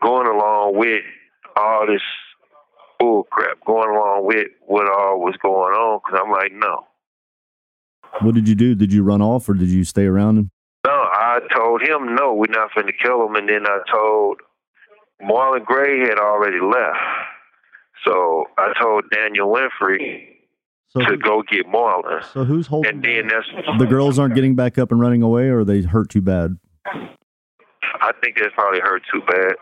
[0.01, 1.03] going along with
[1.55, 2.01] all this
[2.99, 5.99] bull crap, going along with what all was going on.
[5.99, 6.87] Because I'm like, no.
[8.21, 8.75] What did you do?
[8.75, 10.51] Did you run off, or did you stay around him?
[10.85, 13.35] No, I told him, no, we're not finna kill him.
[13.35, 14.39] And then I told
[15.21, 16.97] Marlon Gray had already left.
[18.05, 20.30] So I told Daniel Winfrey
[20.93, 22.21] So, to go get Marlon.
[22.33, 22.95] so who's holding?
[22.95, 23.47] And then that's,
[23.79, 26.57] the girls aren't getting back up and running away, or they hurt too bad?
[26.85, 29.55] I think that's probably hurt too bad.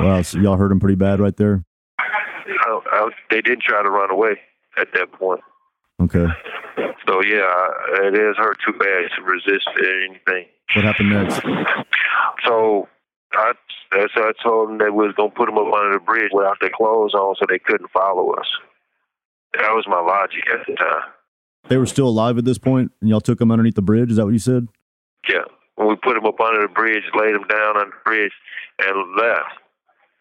[0.00, 1.64] Wow, so y'all hurt them pretty bad right there.
[1.98, 4.40] I, I, they didn't try to run away
[4.76, 5.40] at that point.
[6.02, 6.26] Okay,
[7.06, 7.70] So yeah,
[8.02, 10.46] it is hurt too bad to resist anything.
[10.74, 11.40] what happened next?
[12.44, 12.88] So
[13.32, 13.52] I,
[13.92, 16.56] that's I told them that we was gonna put them up under the bridge without
[16.60, 18.46] their clothes on, so they couldn't follow us.
[19.58, 21.02] That was my logic at the time.
[21.68, 24.10] They were still alive at this point, and y'all took them underneath the bridge.
[24.10, 24.68] Is that what you said?
[25.28, 25.44] Yeah,
[25.76, 28.32] when we put them up under the bridge, laid them down on the bridge,
[28.80, 29.42] and left.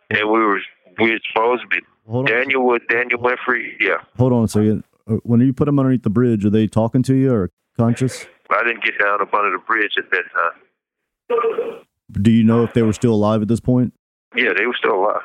[0.10, 0.60] And we were
[1.00, 2.36] we were supposed to be Hold on.
[2.38, 3.72] Daniel with Daniel Winfrey.
[3.80, 4.84] Yeah, Hold on a second.
[5.10, 8.26] Uh, When you put them underneath the bridge, are they talking to you or conscious?
[8.50, 11.84] I didn't get down up under the bridge at that time.
[12.12, 13.94] Do you know if they were still alive at this point?
[14.36, 15.22] Yeah, they were still alive.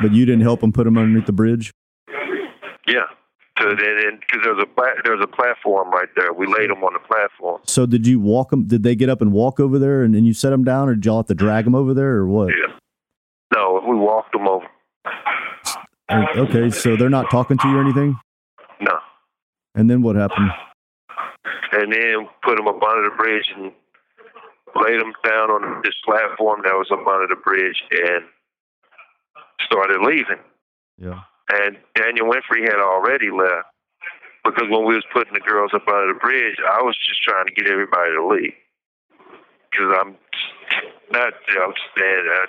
[0.00, 1.72] But you didn't help them put them underneath the bridge.
[2.86, 3.04] Yeah.
[3.60, 6.32] So then, because there's a pla- there's a platform right there.
[6.32, 7.60] We laid them on the platform.
[7.66, 8.64] So did you walk them?
[8.66, 10.94] Did they get up and walk over there, and, and you set them down, or
[10.96, 12.48] did y'all have to drag them over there, or what?
[12.48, 12.74] Yeah.
[13.54, 14.66] No, we walked them over.
[16.36, 18.18] Okay, so they're not talking to you or anything.
[18.80, 18.98] No,
[19.74, 20.50] And then what happened?
[21.72, 23.72] and then put them up under the bridge and
[24.76, 28.24] laid them down on this platform that was up under the bridge and
[29.64, 30.38] started leaving.
[30.98, 31.20] Yeah.
[31.50, 33.68] And Daniel Winfrey had already left
[34.44, 37.46] because when we was putting the girls up under the bridge, I was just trying
[37.46, 38.54] to get everybody to leave
[39.70, 40.16] because I'm
[41.10, 41.32] not.
[41.48, 42.46] I'm saying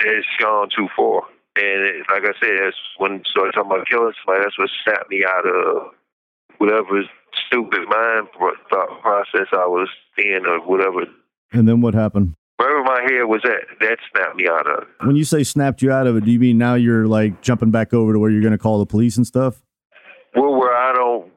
[0.00, 1.22] it's gone too far.
[1.56, 4.44] And it, like I said, that's when started talking about killing somebody.
[4.44, 5.94] That's what snapped me out of
[6.58, 7.02] whatever
[7.46, 8.28] stupid mind
[8.70, 9.88] thought process I was
[10.18, 11.06] in, or whatever.
[11.52, 12.34] And then what happened?
[12.58, 14.88] Wherever my head was at, that snapped me out of it.
[15.06, 17.70] When you say snapped you out of it, do you mean now you're like jumping
[17.70, 19.62] back over to where you're going to call the police and stuff?
[20.34, 21.30] Well, where I don't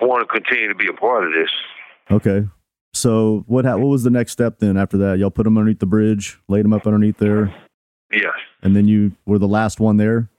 [0.00, 1.50] want to continue to be a part of this.
[2.10, 2.46] Okay.
[2.94, 5.18] So what ha- what was the next step then after that?
[5.18, 7.54] Y'all put them underneath the bridge, laid them up underneath there,
[8.10, 8.32] Yes.
[8.62, 10.30] and then you were the last one there.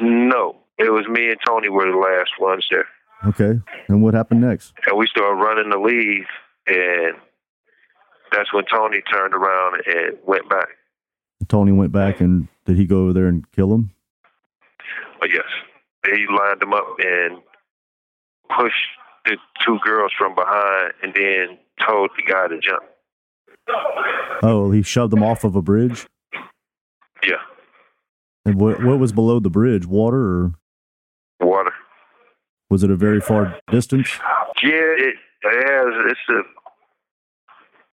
[0.00, 0.56] No.
[0.78, 2.86] It was me and Tony were the last ones there.
[3.26, 3.60] Okay.
[3.88, 4.74] And what happened next?
[4.86, 6.24] And we started running to leave,
[6.68, 7.16] and
[8.32, 10.68] that's when Tony turned around and went back.
[11.48, 13.90] Tony went back and did he go over there and kill him?
[15.20, 15.44] But yes,
[16.06, 17.38] he lined them up and
[18.56, 18.74] pushed
[19.24, 22.82] the two girls from behind, and then told the guy to jump.
[24.42, 26.06] Oh, he shoved them off of a bridge.
[27.24, 27.36] Yeah,
[28.46, 29.84] And what what was below the bridge?
[29.86, 30.52] Water or
[31.40, 31.72] water.
[32.70, 34.08] was it a very far distance?
[34.62, 36.12] Yeah, it, it has.
[36.12, 36.42] It's a.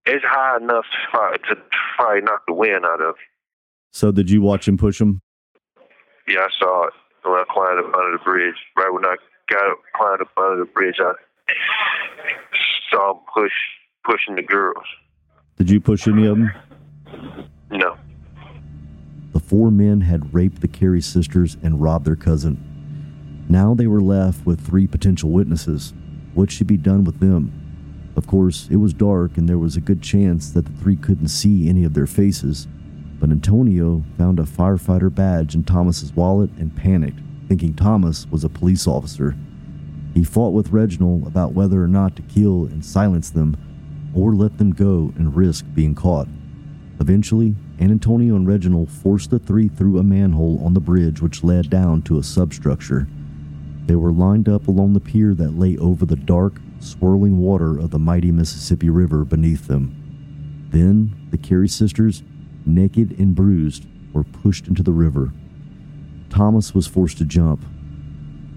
[0.06, 3.16] It's high enough to probably, to knock the wind out of.
[3.92, 5.22] So did you watch him push him?
[6.28, 8.56] Yeah, I saw it when I climbed up under the bridge.
[8.78, 9.16] Right when I
[9.50, 11.14] got up, climbed up under the bridge, I
[12.92, 13.52] saw him push
[14.06, 14.84] pushing the girls.
[15.58, 16.52] Did you push any of them?
[17.72, 17.96] No.
[19.32, 23.46] The four men had raped the Kerry sisters and robbed their cousin.
[23.50, 25.94] Now they were left with three potential witnesses.
[26.34, 27.63] What should be done with them?
[28.16, 31.30] Of course, it was dark and there was a good chance that the three couldn't
[31.30, 32.68] see any of their faces.
[33.20, 38.50] But Antonio found a firefighter badge in Thomas's wallet and panicked, thinking Thomas was a
[38.50, 39.36] police officer.
[40.14, 43.58] He fought with Reginald about whether or not to kill and silence them,
[44.14, 46.28] or let them go and risk being caught.
[47.00, 51.70] Eventually, Antonio and Reginald forced the three through a manhole on the bridge which led
[51.70, 53.08] down to a substructure.
[53.88, 57.92] They were lined up along the pier that lay over the dark, swirling water of
[57.92, 60.68] the mighty Mississippi River beneath them.
[60.70, 62.24] Then, the Kerry sisters,
[62.66, 65.32] naked and bruised, were pushed into the river.
[66.30, 67.64] Thomas was forced to jump.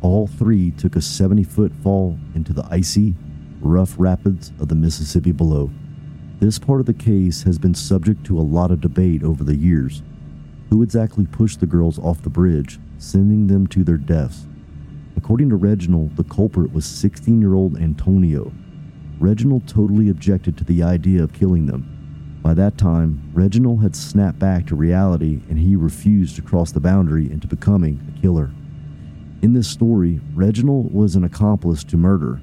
[0.01, 3.15] All three took a 70 foot fall into the icy,
[3.61, 5.71] rough rapids of the Mississippi below.
[6.39, 9.57] This part of the case has been subject to a lot of debate over the
[9.57, 10.03] years.
[10.71, 14.47] Who exactly pushed the girls off the bridge, sending them to their deaths?
[15.17, 18.53] According to Reginald, the culprit was 16 year old Antonio.
[19.19, 22.39] Reginald totally objected to the idea of killing them.
[22.43, 26.81] By that time, Reginald had snapped back to reality and he refused to cross the
[26.81, 28.53] boundary into becoming a killer.
[29.43, 32.41] In this story, Reginald was an accomplice to murder,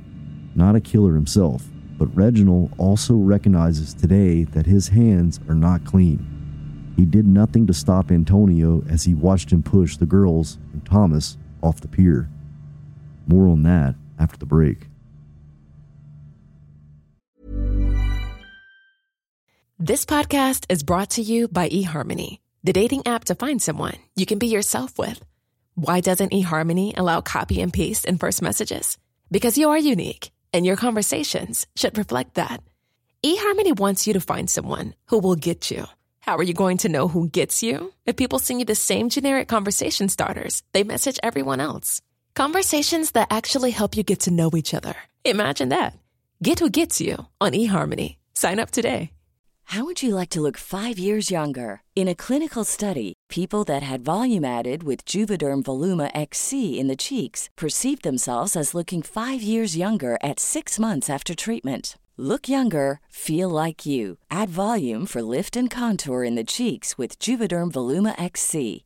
[0.56, 6.94] not a killer himself, but Reginald also recognizes today that his hands are not clean.
[6.98, 11.38] He did nothing to stop Antonio as he watched him push the girls and Thomas
[11.62, 12.30] off the pier.
[13.28, 14.88] More on that after the break.
[19.80, 24.26] This podcast is brought to you by eHarmony, the dating app to find someone you
[24.26, 25.22] can be yourself with.
[25.76, 28.98] Why doesn't eHarmony allow copy and paste in first messages?
[29.30, 32.62] Because you are unique, and your conversations should reflect that.
[33.26, 35.86] eHarmony wants you to find someone who will get you.
[36.20, 37.92] How are you going to know who gets you?
[38.06, 42.02] If people send you the same generic conversation starters, they message everyone else.
[42.36, 44.96] Conversations that actually help you get to know each other.
[45.24, 45.94] Imagine that.
[46.42, 48.16] Get who gets you on eHarmony.
[48.34, 49.12] Sign up today.
[49.66, 51.82] How would you like to look five years younger?
[51.96, 56.96] In a clinical study, people that had volume added with Juvederm Voluma XC in the
[56.96, 61.98] cheeks perceived themselves as looking five years younger at six months after treatment.
[62.18, 64.18] Look younger, feel like you.
[64.30, 68.86] Add volume for lift and contour in the cheeks with Juvederm Voluma XC.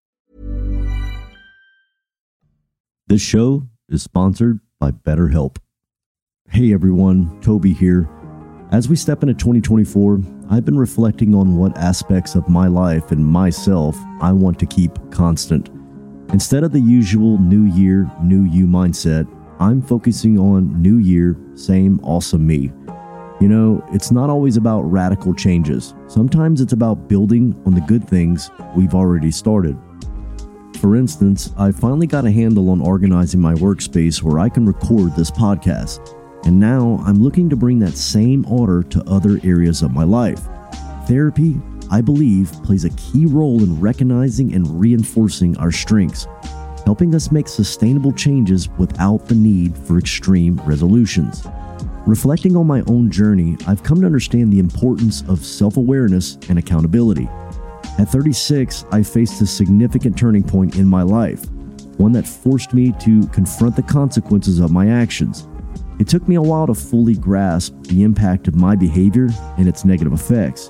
[3.11, 5.57] This show is sponsored by BetterHelp.
[6.49, 8.09] Hey everyone, Toby here.
[8.71, 13.25] As we step into 2024, I've been reflecting on what aspects of my life and
[13.25, 15.67] myself I want to keep constant.
[16.31, 19.27] Instead of the usual new year, new you mindset,
[19.59, 22.71] I'm focusing on new year, same awesome me.
[23.41, 25.93] You know, it's not always about radical changes.
[26.07, 29.77] Sometimes it's about building on the good things we've already started.
[30.81, 35.15] For instance, I finally got a handle on organizing my workspace where I can record
[35.15, 35.99] this podcast.
[36.43, 40.41] And now I'm looking to bring that same order to other areas of my life.
[41.07, 46.25] Therapy, I believe, plays a key role in recognizing and reinforcing our strengths,
[46.83, 51.45] helping us make sustainable changes without the need for extreme resolutions.
[52.07, 56.57] Reflecting on my own journey, I've come to understand the importance of self awareness and
[56.57, 57.29] accountability.
[57.99, 61.49] At 36, I faced a significant turning point in my life,
[61.97, 65.47] one that forced me to confront the consequences of my actions.
[65.99, 69.85] It took me a while to fully grasp the impact of my behavior and its
[69.85, 70.69] negative effects.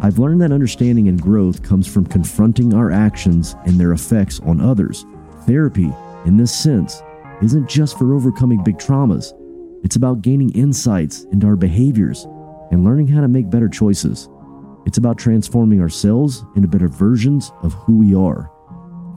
[0.00, 4.60] I've learned that understanding and growth comes from confronting our actions and their effects on
[4.60, 5.06] others.
[5.46, 5.90] Therapy,
[6.26, 7.02] in this sense,
[7.42, 9.32] isn't just for overcoming big traumas,
[9.84, 12.24] it's about gaining insights into our behaviors
[12.70, 14.28] and learning how to make better choices.
[14.88, 18.50] It's about transforming ourselves into better versions of who we are.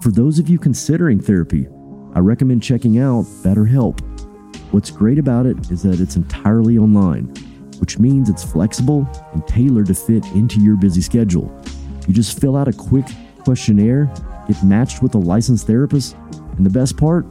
[0.01, 1.65] For those of you considering therapy,
[2.13, 4.01] I recommend checking out BetterHelp.
[4.73, 7.27] What's great about it is that it's entirely online,
[7.79, 11.49] which means it's flexible and tailored to fit into your busy schedule.
[12.05, 13.05] You just fill out a quick
[13.45, 14.13] questionnaire,
[14.49, 16.17] get matched with a licensed therapist,
[16.57, 17.25] and the best part,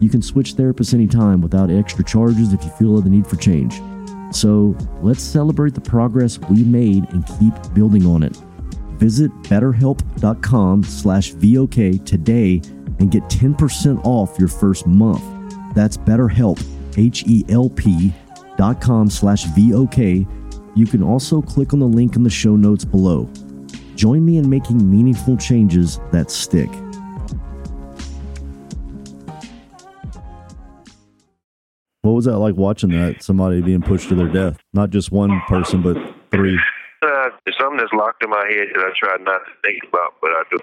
[0.00, 3.82] you can switch therapists anytime without extra charges if you feel the need for change.
[4.32, 8.36] So let's celebrate the progress we made and keep building on it.
[8.98, 12.62] Visit betterhelp.com slash VOK today
[12.98, 15.22] and get 10% off your first month.
[15.74, 16.62] That's betterhelp,
[16.96, 18.12] H-E-L-P
[18.56, 19.98] dot com slash VOK.
[20.74, 23.28] You can also click on the link in the show notes below.
[23.94, 26.70] Join me in making meaningful changes that stick.
[32.06, 33.20] What was that like watching that?
[33.20, 34.58] Somebody being pushed to their death?
[34.72, 35.96] Not just one person, but
[36.30, 36.56] three.
[37.02, 40.14] Uh, it's something that's locked in my head that I try not to think about,
[40.20, 40.58] but I do.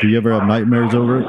[0.00, 1.26] Do you ever have nightmares over it?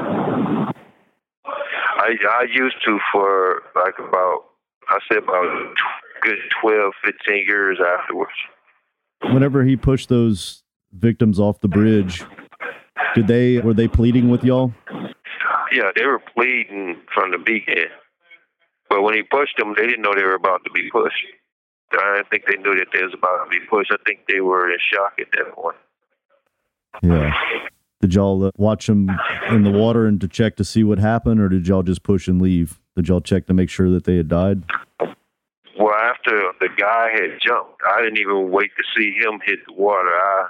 [1.46, 4.40] I I used to for like about
[4.88, 5.76] I said about
[6.22, 8.32] good 12, 15 years afterwards.
[9.22, 12.24] Whenever he pushed those victims off the bridge,
[13.14, 14.74] did they were they pleading with y'all?
[15.70, 17.86] Yeah, they were pleading from the beginning.
[18.88, 21.26] But when he pushed them, they didn't know they were about to be pushed.
[21.92, 23.92] I don't think they knew that they was about to be pushed.
[23.92, 25.76] I think they were in shock at that point.
[27.02, 27.32] Yeah.
[28.00, 29.10] Did y'all uh, watch them
[29.48, 32.28] in the water and to check to see what happened, or did y'all just push
[32.28, 32.80] and leave?
[32.96, 34.62] Did y'all check to make sure that they had died?
[35.00, 39.72] Well, after the guy had jumped, I didn't even wait to see him hit the
[39.72, 40.08] water.
[40.08, 40.48] I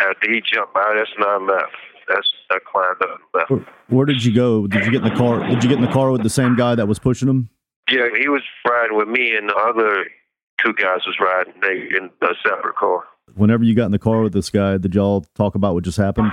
[0.00, 1.74] after he jumped out, that's when I left.
[2.08, 3.50] That's I climbed up left.
[3.50, 4.66] Where, where did you go?
[4.66, 5.40] Did you get in the car?
[5.46, 7.50] Did you get in the car with the same guy that was pushing him?
[7.90, 10.06] Yeah, he was riding with me, and the other
[10.62, 13.04] two guys was riding they in a separate car.
[13.34, 15.98] Whenever you got in the car with this guy, did y'all talk about what just
[15.98, 16.32] happened?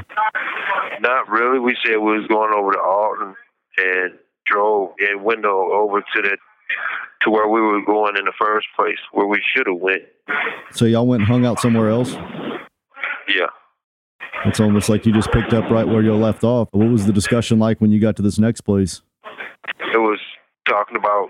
[1.01, 1.59] Not really.
[1.59, 3.35] We said we was going over to Alton
[3.77, 4.13] and
[4.45, 6.37] drove in window over to the
[7.21, 10.03] to where we were going in the first place, where we should have went.
[10.71, 12.13] So y'all went and hung out somewhere else?
[13.27, 13.47] Yeah.
[14.45, 16.69] It's almost like you just picked up right where you left off.
[16.71, 19.01] What was the discussion like when you got to this next place?
[19.93, 20.19] It was
[20.67, 21.29] talking about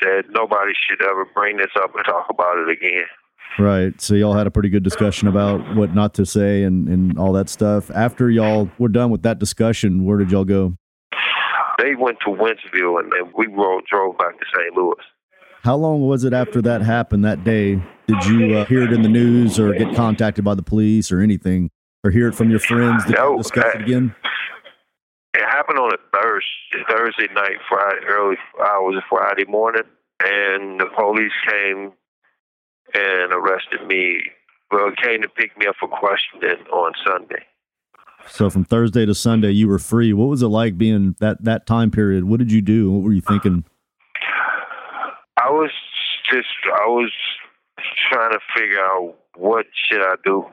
[0.00, 3.06] that nobody should ever bring this up and talk about it again.
[3.58, 4.00] Right.
[4.00, 7.32] So y'all had a pretty good discussion about what not to say and, and all
[7.32, 7.90] that stuff.
[7.92, 10.76] After y'all were done with that discussion, where did y'all go?
[11.78, 14.74] They went to Wentzville and then we rode, drove back to St.
[14.76, 14.96] Louis.
[15.62, 17.82] How long was it after that happened that day?
[18.06, 21.20] Did you uh, hear it in the news or get contacted by the police or
[21.20, 21.70] anything?
[22.04, 23.04] Or hear it from your friends?
[23.06, 24.14] Did No, discuss it uh, again?
[25.32, 29.82] It happened on a Thursday, Thursday night, Friday, early hours of Friday morning,
[30.22, 31.92] and the police came
[32.94, 34.20] and arrested me.
[34.70, 37.44] Well, came to pick me up for questioning on Sunday.
[38.26, 40.12] So from Thursday to Sunday, you were free.
[40.12, 42.24] What was it like being that that time period?
[42.24, 42.90] What did you do?
[42.90, 43.64] What were you thinking?
[45.36, 45.70] I was
[46.32, 47.12] just, I was
[48.10, 50.46] trying to figure out what should I do,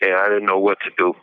[0.00, 1.14] and I didn't know what to do.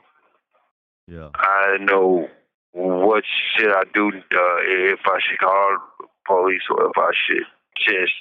[1.08, 1.30] Yeah.
[1.36, 2.28] I didn't know
[2.74, 3.24] what
[3.56, 4.60] should I do uh,
[4.94, 7.44] if I should call the police or if I should
[7.88, 8.14] just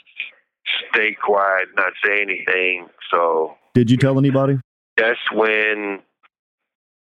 [0.92, 2.88] stay quiet, not say anything.
[3.10, 4.58] So Did you tell anybody?
[4.96, 6.00] that's when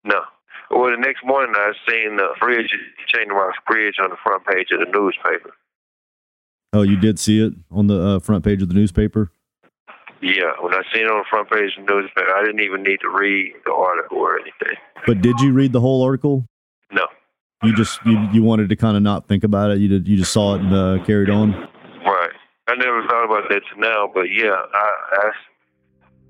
[0.04, 0.20] no.
[0.70, 2.68] Well, the next morning I seen the bridge,
[3.06, 5.50] Chain of Rocks Bridge, on the front page of the newspaper.
[6.72, 9.30] Oh, you did see it on the uh, front page of the newspaper.
[10.26, 12.82] Yeah, when I seen it on the front page of the newspaper, I didn't even
[12.82, 14.76] need to read the article or anything.
[15.06, 16.44] But did you read the whole article?
[16.90, 17.06] No.
[17.62, 19.78] You just you, you wanted to kind of not think about it.
[19.78, 21.52] You did you just saw it and uh, carried on.
[22.04, 22.30] Right.
[22.66, 25.30] I never thought about that till now, but yeah, I, I,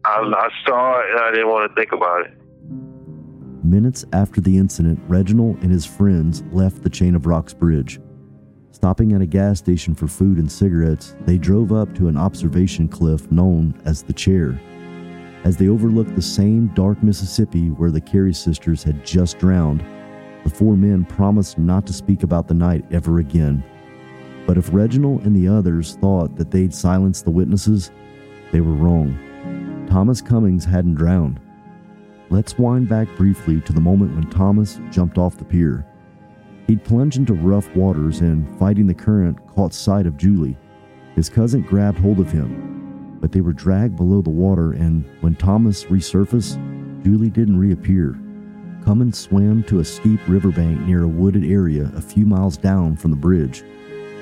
[0.04, 3.64] I, I saw it and I didn't want to think about it.
[3.64, 7.98] Minutes after the incident, Reginald and his friends left the Chain of Rocks Bridge.
[8.76, 12.86] Stopping at a gas station for food and cigarettes, they drove up to an observation
[12.86, 14.60] cliff known as the Chair.
[15.44, 19.82] As they overlooked the same dark Mississippi where the Kerry sisters had just drowned,
[20.44, 23.64] the four men promised not to speak about the night ever again.
[24.46, 27.90] But if Reginald and the others thought that they'd silenced the witnesses,
[28.52, 29.86] they were wrong.
[29.88, 31.40] Thomas Cummins hadn't drowned.
[32.28, 35.86] Let's wind back briefly to the moment when Thomas jumped off the pier.
[36.66, 40.56] He'd plunged into rough waters and, fighting the current, caught sight of Julie.
[41.14, 45.36] His cousin grabbed hold of him, but they were dragged below the water, and when
[45.36, 48.18] Thomas resurfaced, Julie didn't reappear.
[48.84, 53.10] Cummins swam to a steep riverbank near a wooded area a few miles down from
[53.10, 53.62] the bridge.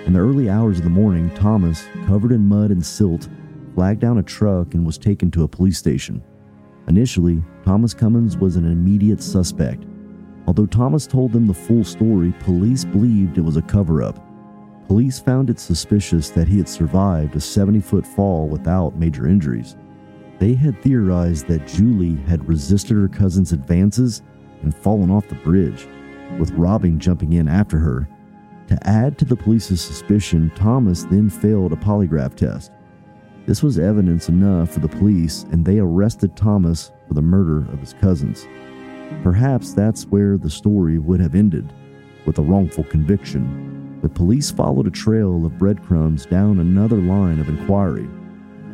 [0.07, 3.28] In the early hours of the morning, Thomas, covered in mud and silt,
[3.74, 6.22] flagged down a truck and was taken to a police station.
[6.88, 9.84] Initially, Thomas Cummins was an immediate suspect.
[10.47, 14.18] Although Thomas told them the full story, police believed it was a cover up.
[14.88, 19.76] Police found it suspicious that he had survived a 70 foot fall without major injuries.
[20.38, 24.22] They had theorized that Julie had resisted her cousin's advances
[24.62, 25.86] and fallen off the bridge,
[26.38, 28.09] with Robin jumping in after her.
[28.68, 32.72] To add to the police's suspicion, Thomas then failed a polygraph test.
[33.47, 37.80] This was evidence enough for the police, and they arrested Thomas for the murder of
[37.80, 38.47] his cousins.
[39.22, 41.72] Perhaps that's where the story would have ended,
[42.26, 43.98] with a wrongful conviction.
[44.02, 48.09] The police followed a trail of breadcrumbs down another line of inquiry,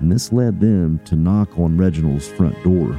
[0.00, 2.98] and this led them to knock on Reginald's front door.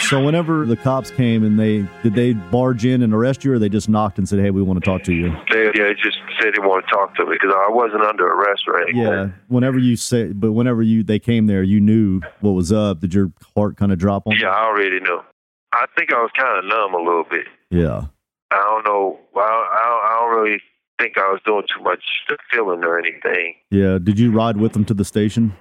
[0.00, 3.58] So whenever the cops came and they did they barge in and arrest you, or
[3.58, 5.94] they just knocked and said, "Hey, we want to talk to you." They, yeah, they
[5.94, 9.02] just said they want to talk to me because I wasn't under arrest or anything.
[9.02, 9.28] Yeah.
[9.48, 13.00] Whenever you say, but whenever you they came there, you knew what was up.
[13.00, 14.36] Did your heart kind of drop on?
[14.36, 15.20] Yeah, I already knew.
[15.72, 17.46] I think I was kind of numb a little bit.
[17.70, 18.06] Yeah.
[18.50, 19.18] I don't know.
[19.34, 20.60] I don't, I don't really
[21.00, 22.02] think I was doing too much
[22.52, 23.54] feeling or anything.
[23.70, 23.98] Yeah.
[23.98, 25.54] Did you ride with them to the station?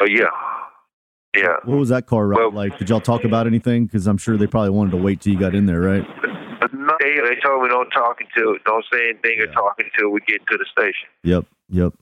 [0.00, 0.26] Oh yeah,
[1.36, 1.56] yeah.
[1.64, 2.78] What was that car ride Well- like?
[2.78, 3.86] Did y'all talk about anything?
[3.86, 6.06] Because I'm sure they probably wanted to wait till you got in there, right?
[6.74, 9.52] No, they, they told me don't talk until don't say anything or Yeah.
[9.52, 11.08] talk until we get to the station.
[11.22, 11.46] Yep.
[11.70, 11.94] Yep.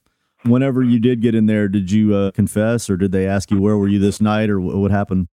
[0.44, 3.60] Whenever you did get in there, did you uh, confess, or did they ask you
[3.60, 5.28] where were you this night, or wh- what happened?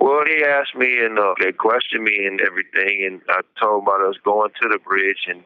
[0.00, 3.94] Well, they asked me and uh, they questioned me and everything, and I told them
[3.94, 5.44] about us going to the bridge and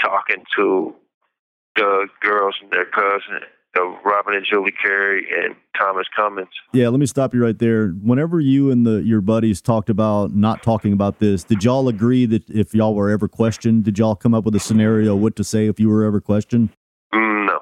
[0.00, 0.94] talking to
[1.74, 3.40] the girls and their cousin,
[3.76, 6.48] uh, Robin and Julie Kerry and Thomas Cummins.
[6.72, 7.88] Yeah, let me stop you right there.
[7.88, 12.26] Whenever you and the your buddies talked about not talking about this, did y'all agree
[12.26, 15.44] that if y'all were ever questioned, did y'all come up with a scenario what to
[15.44, 16.70] say if you were ever questioned?
[17.12, 17.58] Mm, no,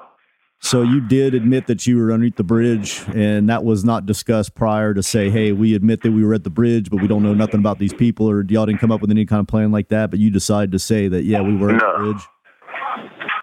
[0.59, 4.55] So you did admit that you were underneath the bridge, and that was not discussed
[4.55, 7.23] prior to say, "Hey, we admit that we were at the bridge, but we don't
[7.23, 9.71] know nothing about these people," or y'all didn't come up with any kind of plan
[9.71, 10.09] like that.
[10.11, 12.11] But you decided to say that, yeah, we were at the No.
[12.13, 12.23] bridge.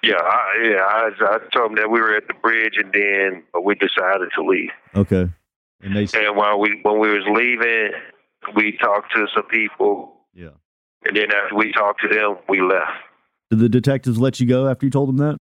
[0.02, 0.82] Yeah, I, yeah.
[0.82, 4.42] I, I told them that we were at the bridge, and then we decided to
[4.44, 4.70] leave.
[4.94, 5.30] Okay,
[5.82, 7.92] and they, And while we when we was leaving,
[8.54, 10.50] we talked to some people, yeah.
[11.06, 12.92] and then after we talked to them, we left.
[13.50, 15.36] Did the detectives let you go after you told them that?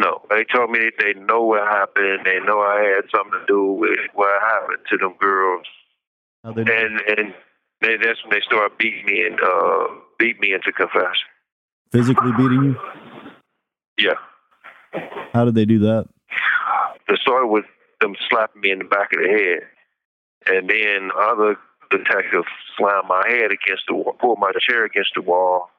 [0.00, 2.20] No, they told me that they know what happened.
[2.24, 5.66] They know I had something to do with what happened to them girls,
[6.42, 7.34] How they and and
[7.80, 9.86] they, that's when they started beating me and uh,
[10.18, 11.28] beat me into confession.
[11.92, 12.76] physically beating you?
[13.98, 14.14] Yeah,
[15.32, 16.08] How did they do that?
[17.08, 17.64] the started with
[18.00, 21.56] them slapping me in the back of the head, and then other
[21.90, 25.70] detectives slammed my head against the wall, pulled my chair against the wall,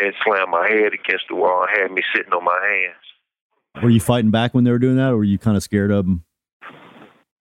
[0.00, 3.82] and slammed my head against the wall, and had me sitting on my hands.
[3.82, 5.90] Were you fighting back when they were doing that, or were you kind of scared
[5.90, 6.24] of them?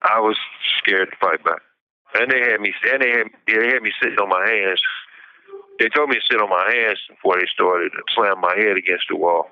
[0.02, 0.38] I was
[0.80, 1.62] scared to fight back.
[2.16, 4.80] And they had me and they had, they had me sitting on my hands.
[5.80, 8.78] They told me to sit on my hands before they started to slam my head
[8.78, 9.48] against the wall.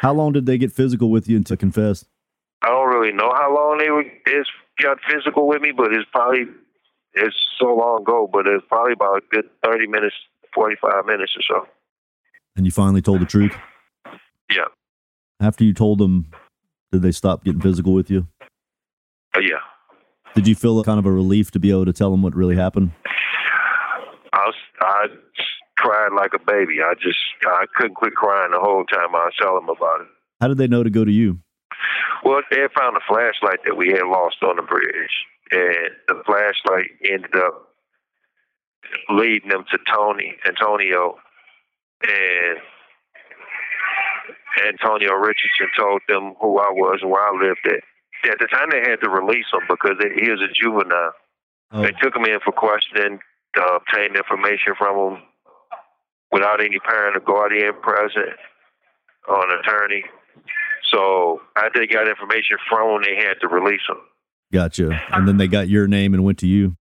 [0.00, 2.04] How long did they get physical with you and to confess?
[2.62, 4.50] I don't really know how long they were it's
[4.82, 6.46] got physical with me, but it's probably
[7.14, 10.14] it's so long ago, but it's probably about a good thirty minutes,
[10.54, 11.68] forty five minutes or so.
[12.56, 13.54] And you finally told the truth?
[14.50, 14.64] Yeah.
[15.40, 16.30] After you told them,
[16.90, 18.26] did they stop getting physical with you?
[19.36, 19.58] Uh, yeah.
[20.34, 22.56] Did you feel kind of a relief to be able to tell them what really
[22.56, 22.92] happened?
[24.32, 25.06] I was I
[25.78, 26.82] cried like a baby.
[26.82, 30.08] I just I couldn't quit crying the whole time I was telling them about it.
[30.40, 31.38] How did they know to go to you?
[32.24, 35.14] Well, they had found a flashlight that we had lost on the bridge,
[35.50, 37.68] and the flashlight ended up
[39.10, 41.16] leading them to Tony Antonio,
[42.02, 42.58] and
[44.66, 47.82] Antonio Richardson told them who I was and where I lived at.
[48.30, 51.12] At the time, they had to release him because he was a juvenile.
[51.70, 53.20] Oh, They took him in for questioning,
[53.56, 55.22] uh, obtained information from him
[56.38, 58.38] without any parent or guardian present
[59.26, 60.04] or an attorney.
[60.92, 63.96] So after they got information from them, they had to release him.
[64.52, 65.02] gotcha.
[65.12, 66.76] And then they got your name and went to you.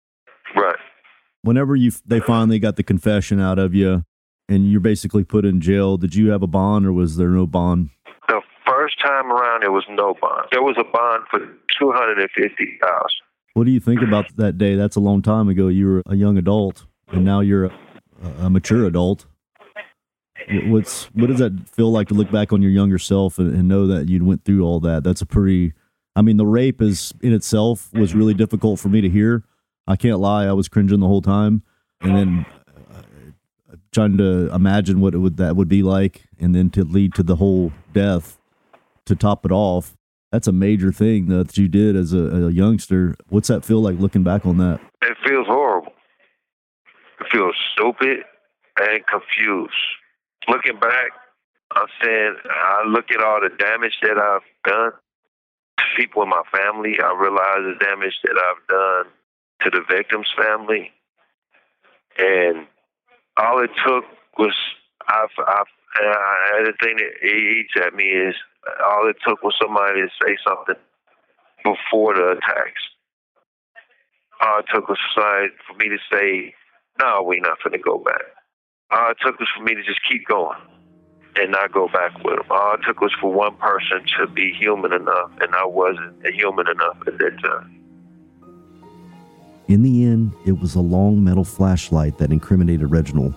[0.56, 0.76] Right.
[1.42, 4.02] Whenever you they finally got the confession out of you,
[4.48, 7.46] and you're basically put in jail, did you have a bond or was there no
[7.46, 7.90] bond?
[8.28, 10.48] The first time around, there was no bond.
[10.52, 11.40] There was a bond for
[11.78, 13.20] two hundred and fifty thousand.
[13.54, 14.74] What do you think about that day?
[14.74, 15.68] That's a long time ago.
[15.68, 17.72] You were a young adult, and now you're a,
[18.40, 19.26] a mature adult.
[20.48, 23.54] Wh- What's what does that feel like to look back on your younger self and,
[23.54, 25.04] and know that you went through all that?
[25.04, 25.72] That's a pretty.
[26.16, 29.44] I mean, the rape is in itself was really difficult for me to hear.
[29.86, 31.62] I can't lie; I was cringing the whole time,
[32.00, 32.46] and then
[32.92, 33.02] uh,
[33.92, 37.22] trying to imagine what it would that would be like, and then to lead to
[37.22, 38.38] the whole death.
[39.06, 39.98] To top it off,
[40.32, 43.14] that's a major thing that you did as a, a youngster.
[43.28, 44.80] What's that feel like looking back on that?
[45.02, 45.92] It feels horrible.
[47.20, 48.24] It feels stupid
[48.80, 49.74] and confused.
[50.48, 51.10] Looking back,
[51.72, 54.92] I'm saying I look at all the damage that I've done
[55.78, 56.96] to people in my family.
[57.02, 59.12] I realize the damage that I've done
[59.62, 60.92] to the victim's family,
[62.18, 62.66] and
[63.38, 64.04] all it took
[64.38, 64.54] was
[65.08, 65.66] I've, I've
[66.02, 68.34] uh, the thing that eats at me is
[68.84, 70.74] all it took was somebody to say something
[71.62, 72.82] before the attacks.
[74.40, 76.54] All it took was somebody for me to say,
[77.00, 78.33] "No, we're not going to go back."
[78.94, 80.56] All it took was for me to just keep going
[81.36, 82.46] and not go back with them.
[82.48, 86.68] All it took was for one person to be human enough, and I wasn't human
[86.68, 87.80] enough at that time.
[89.66, 93.34] In the end, it was a long metal flashlight that incriminated Reginald.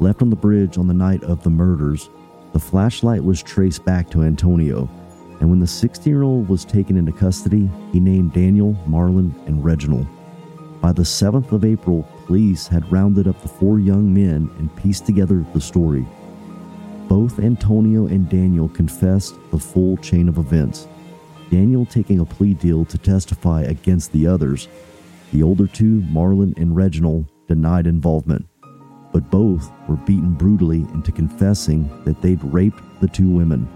[0.00, 2.08] Left on the bridge on the night of the murders,
[2.54, 4.88] the flashlight was traced back to Antonio,
[5.40, 9.62] and when the 16 year old was taken into custody, he named Daniel, Marlon, and
[9.62, 10.06] Reginald.
[10.80, 15.06] By the 7th of April, police had rounded up the four young men and pieced
[15.06, 16.06] together the story.
[17.08, 20.86] Both Antonio and Daniel confessed the full chain of events,
[21.50, 24.68] Daniel taking a plea deal to testify against the others.
[25.32, 28.46] The older two, Marlon and Reginald, denied involvement,
[29.12, 33.68] but both were beaten brutally into confessing that they'd raped the two women.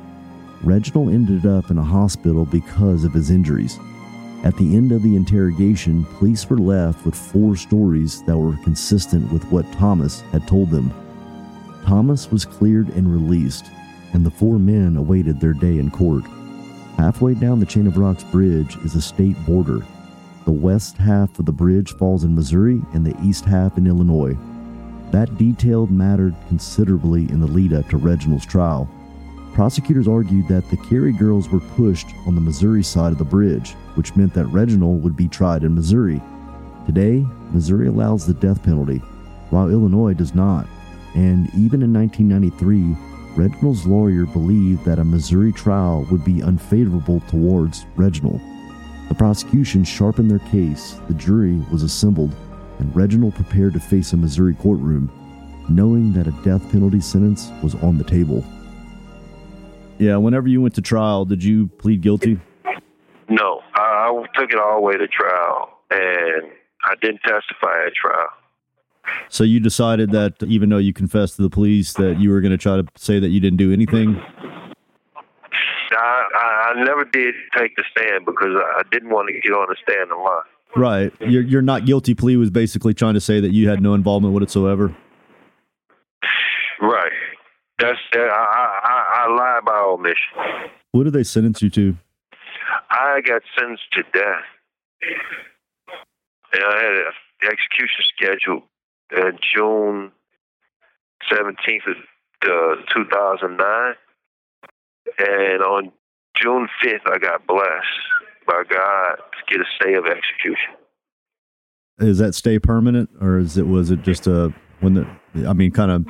[0.63, 3.79] Reginald ended up in a hospital because of his injuries.
[4.45, 9.33] At the end of the interrogation, police were left with four stories that were consistent
[9.33, 10.93] with what Thomas had told them.
[11.85, 13.67] Thomas was cleared and released,
[14.13, 16.25] and the four men awaited their day in court.
[16.97, 19.85] Halfway down the Chain of Rocks Bridge is a state border.
[20.45, 24.37] The west half of the bridge falls in Missouri and the east half in Illinois.
[25.13, 28.89] That detail mattered considerably in the lead up to Reginald's trial.
[29.55, 33.73] Prosecutors argued that the Kerry girls were pushed on the Missouri side of the bridge,
[33.97, 36.23] which meant that Reginald would be tried in Missouri.
[36.87, 38.99] Today, Missouri allows the death penalty,
[39.51, 40.67] while Illinois does not.
[41.15, 42.97] And even in 1993,
[43.37, 48.41] Reginald's lawyer believed that a Missouri trial would be unfavorable towards Reginald.
[49.11, 52.35] The prosecution sharpened their case, the jury was assembled,
[52.79, 55.11] and Reginald prepared to face a Missouri courtroom,
[55.69, 58.43] knowing that a death penalty sentence was on the table.
[60.03, 62.41] Yeah, whenever you went to trial, did you plead guilty?
[63.29, 66.51] No, I, I took it all the way to trial, and
[66.85, 68.27] I didn't testify at trial.
[69.29, 72.51] So you decided that even though you confessed to the police that you were going
[72.51, 74.21] to try to say that you didn't do anything?
[75.93, 79.69] I, I, I never did take the stand because I didn't want to get on
[79.69, 80.43] the stand and lie.
[80.75, 81.13] Right.
[81.21, 84.35] Your your not guilty plea was basically trying to say that you had no involvement
[84.35, 84.97] whatsoever.
[86.81, 87.13] Right.
[87.83, 88.19] That's I
[88.85, 90.71] I, I lie by omission.
[90.93, 91.97] What did they sentence you to?
[92.91, 94.45] I got sentenced to death.
[96.53, 97.13] And I had an
[97.51, 98.63] execution scheduled
[99.17, 100.13] uh, June
[101.31, 101.97] 17th of
[102.45, 103.95] uh, 2009.
[105.19, 105.93] And on
[106.41, 107.67] June 5th, I got blessed
[108.47, 110.75] by God to get a stay of execution.
[111.99, 114.53] Is that stay permanent, or is it was it just a
[114.83, 115.07] when the
[115.49, 116.07] I mean, kind of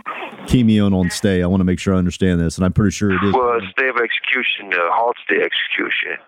[0.46, 1.42] key me on on stay?
[1.42, 3.32] I want to make sure I understand this, and I'm pretty sure it is.
[3.32, 6.18] Well, stay of execution, uh, halt stay execution.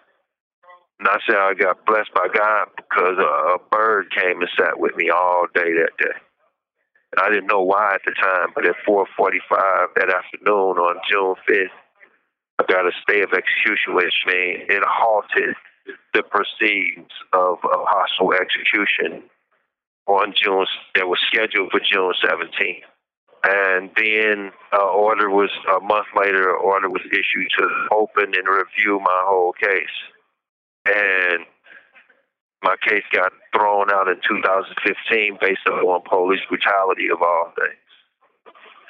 [1.00, 4.78] And I said I got blessed by God because a, a bird came and sat
[4.78, 6.16] with me all day that day.
[7.12, 11.34] And I didn't know why at the time, but at 4:45 that afternoon on June
[11.48, 11.74] 5th,
[12.60, 15.56] I got a stay of execution, which means it halted
[16.14, 19.28] the proceedings of a hostile execution
[20.06, 22.84] on June that was scheduled for June 17th.
[23.46, 26.50] And then an order was a month later.
[26.50, 29.96] An order was issued to open and review my whole case,
[30.86, 31.44] and
[32.62, 37.84] my case got thrown out in 2015 based on police brutality of all things.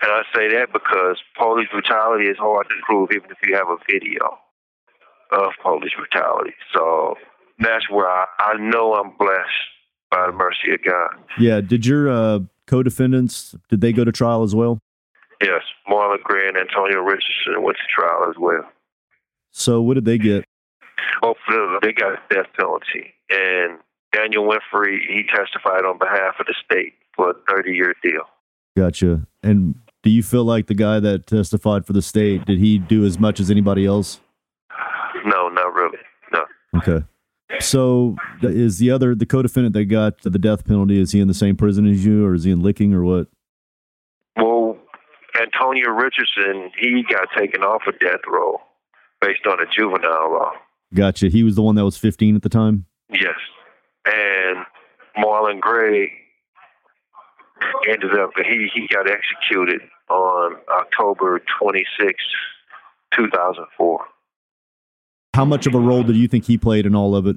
[0.03, 3.69] And I say that because police brutality is hard to prove even if you have
[3.69, 4.39] a video
[5.33, 6.55] of police brutality.
[6.73, 7.17] So
[7.59, 9.74] that's where I, I know I'm blessed
[10.15, 11.11] by the mercy of God.
[11.39, 11.61] Yeah.
[11.61, 14.79] Did your uh, co-defendants did they go to trial as well?
[15.43, 18.65] Yes, Marlon Gray and Antonio Richardson went to trial as well.
[19.51, 20.45] So what did they get?
[21.23, 21.35] Oh,
[21.83, 23.13] they got a death penalty.
[23.31, 23.79] And
[24.13, 28.23] Daniel Winfrey, he testified on behalf of the state for a 30 year deal.
[28.77, 29.27] Gotcha.
[29.43, 33.05] And do you feel like the guy that testified for the state, did he do
[33.05, 34.21] as much as anybody else?
[35.25, 35.99] No, not really.
[36.33, 36.45] No.
[36.77, 37.05] Okay.
[37.61, 41.29] So is the other, the co defendant that got the death penalty, is he in
[41.29, 43.29] the same prison as you or is he in Licking or what?
[44.37, 44.79] Well,
[45.41, 48.61] Antonio Richardson, he got taken off of death row
[49.21, 50.53] based on a juvenile law.
[50.93, 51.29] Gotcha.
[51.29, 52.87] He was the one that was 15 at the time?
[53.11, 53.37] Yes.
[54.07, 54.65] And
[55.17, 56.13] Marlon Gray
[57.89, 62.15] ended up, he, he got executed on October 26,
[63.13, 64.07] 2004.
[65.35, 67.35] How much of a role did you think he played in all of it?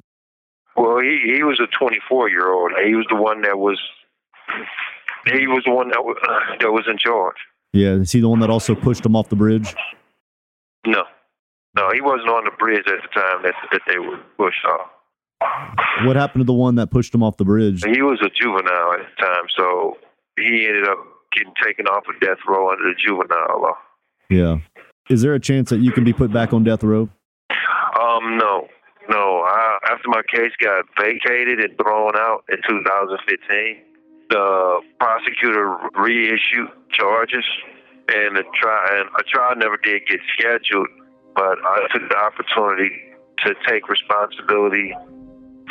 [0.76, 2.70] Well, he, he was a 24 year old.
[2.86, 3.76] He was the one that was,
[5.26, 7.34] he was the one that was, uh, that was in charge.
[7.72, 7.94] Yeah.
[7.94, 9.74] Is he the one that also pushed him off the bridge?
[10.86, 11.02] No.
[11.76, 14.90] No, he wasn't on the bridge at the time that, that they were pushed off.
[16.04, 17.82] What happened to the one that pushed him off the bridge?
[17.84, 19.98] He was a juvenile at the time, so
[20.36, 20.98] he ended up
[21.32, 23.76] getting taken off of death row under the juvenile law.
[24.30, 24.58] Yeah.
[25.10, 27.08] Is there a chance that you can be put back on death row?
[27.98, 28.68] Um, no,
[29.08, 33.82] No, I, after my case got vacated and thrown out in 2015,
[34.30, 37.44] the prosecutor reissued charges,
[38.08, 40.88] and the trial and a trial never did get scheduled.
[41.34, 42.90] But I took the opportunity
[43.44, 44.94] to take responsibility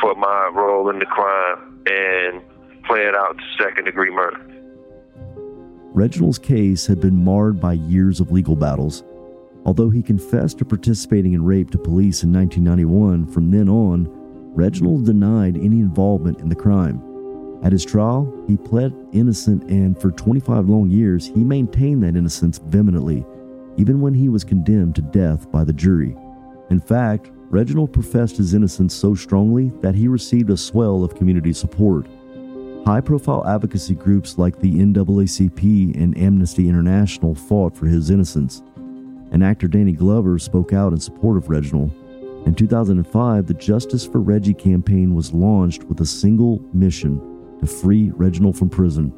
[0.01, 2.41] for my role in the crime and
[2.85, 4.43] pled out to second degree murder.
[5.93, 9.03] Reginald's case had been marred by years of legal battles.
[9.67, 14.07] Although he confessed to participating in rape to police in 1991, from then on,
[14.55, 17.03] Reginald denied any involvement in the crime.
[17.63, 22.59] At his trial, he pled innocent, and for 25 long years, he maintained that innocence
[22.59, 23.25] vehemently,
[23.75, 26.15] even when he was condemned to death by the jury.
[26.69, 31.51] In fact, Reginald professed his innocence so strongly that he received a swell of community
[31.51, 32.07] support.
[32.85, 38.61] High profile advocacy groups like the NAACP and Amnesty International fought for his innocence.
[39.37, 41.91] And actor Danny Glover spoke out in support of Reginald.
[42.47, 47.21] In 2005, the Justice for Reggie campaign was launched with a single mission
[47.59, 49.13] to free Reginald from prison.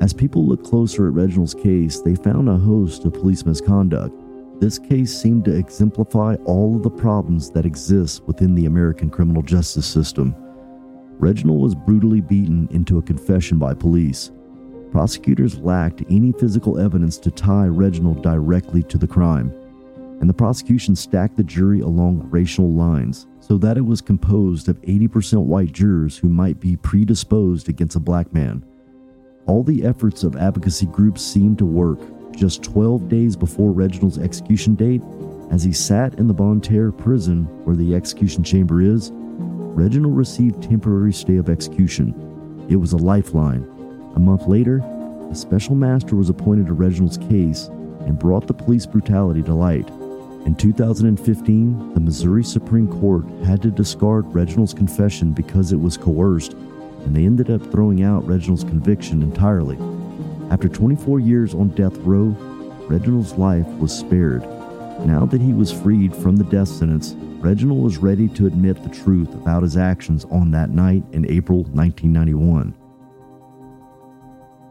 [0.00, 4.14] As people looked closer at Reginald's case, they found a host of police misconduct.
[4.60, 9.42] This case seemed to exemplify all of the problems that exist within the American criminal
[9.42, 10.32] justice system.
[11.18, 14.30] Reginald was brutally beaten into a confession by police.
[14.90, 19.52] Prosecutors lacked any physical evidence to tie Reginald directly to the crime,
[20.20, 24.80] and the prosecution stacked the jury along racial lines so that it was composed of
[24.82, 28.64] 80% white jurors who might be predisposed against a black man.
[29.46, 32.00] All the efforts of advocacy groups seemed to work.
[32.32, 35.02] Just 12 days before Reginald's execution date,
[35.50, 40.62] as he sat in the Bonne Terre prison where the execution chamber is, Reginald received
[40.62, 42.66] temporary stay of execution.
[42.68, 43.69] It was a lifeline.
[44.16, 44.78] A month later,
[45.30, 47.68] a special master was appointed to Reginald's case
[48.00, 49.88] and brought the police brutality to light.
[50.46, 56.54] In 2015, the Missouri Supreme Court had to discard Reginald's confession because it was coerced,
[56.54, 59.76] and they ended up throwing out Reginald's conviction entirely.
[60.50, 62.34] After 24 years on death row,
[62.88, 64.42] Reginald's life was spared.
[65.06, 68.88] Now that he was freed from the death sentence, Reginald was ready to admit the
[68.88, 72.74] truth about his actions on that night in April 1991.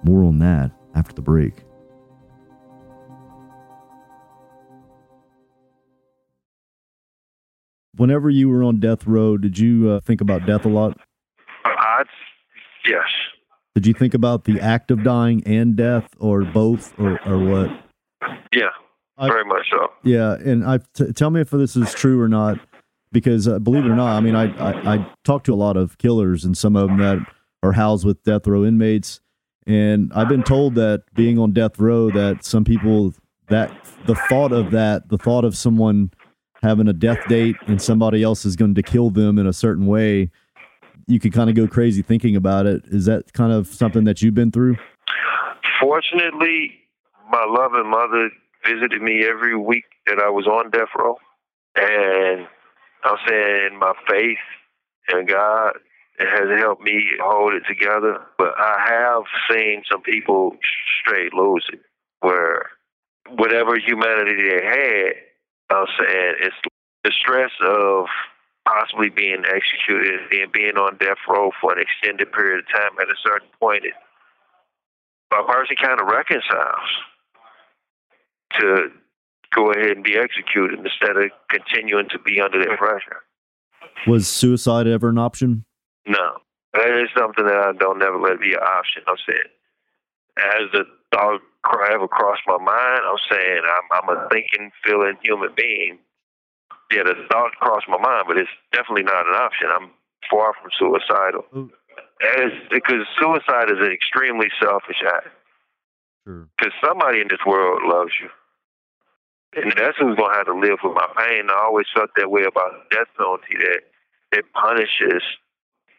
[0.04, 1.54] More on that after the break.
[7.96, 10.98] Whenever you were on death row, did you uh, think about death a lot?
[11.66, 12.04] I,
[12.88, 13.04] yes.
[13.76, 17.70] Did you think about the act of dying and death, or both, or, or what?
[18.54, 18.70] Yeah,
[19.20, 19.90] very much so.
[20.04, 22.60] Yeah, and I t- tell me if this is true or not,
[23.12, 25.78] because uh, believe it or not, I mean, I, I I talk to a lot
[25.78, 27.20] of killers, and some of them that
[27.64, 29.20] are housed with death row inmates,
[29.70, 33.14] and I've been told that being on death row, that some people
[33.50, 33.72] that
[34.08, 36.12] the thought of that, the thought of someone
[36.64, 39.86] having a death date and somebody else is going to kill them in a certain
[39.86, 40.32] way,
[41.06, 42.82] you could kind of go crazy thinking about it.
[42.88, 44.76] Is that kind of something that you've been through?
[45.80, 46.72] Fortunately,
[47.30, 48.32] my loving mother
[48.66, 51.16] visited me every week that I was on death row.
[51.76, 52.48] And
[53.04, 54.38] I'm saying my faith
[55.10, 55.74] and God
[56.28, 58.20] has helped me hold it together.
[58.38, 60.58] But I have seen some people
[61.02, 61.80] straight lose it,
[62.20, 62.70] where
[63.30, 65.14] whatever humanity they had,
[65.76, 66.56] I'm saying it's
[67.04, 68.06] the stress of
[68.66, 73.08] possibly being executed and being on death row for an extended period of time at
[73.08, 73.94] a certain point, it,
[75.32, 76.90] a person kind of reconciles
[78.60, 78.90] to
[79.56, 83.22] go ahead and be executed instead of continuing to be under that pressure.
[84.08, 85.66] Was suicide ever an option?
[86.08, 86.38] No.
[86.74, 89.04] That is something that I don't never let be an option.
[89.08, 89.50] I'm saying,
[90.38, 91.42] as the thought
[91.92, 96.00] ever crossed my mind, I'm saying I'm, I'm a thinking, feeling human being.
[96.92, 99.68] Yeah, the thought crossed my mind, but it's definitely not an option.
[99.70, 99.90] I'm
[100.30, 101.46] far from suicidal.
[102.38, 105.28] As, because suicide is an extremely selfish act.
[106.26, 106.90] Because sure.
[106.90, 108.30] somebody in this world loves you.
[109.56, 111.50] And that's who's going to have to live with my pain.
[111.50, 113.82] I always felt that way about the death penalty, that
[114.38, 115.24] it punishes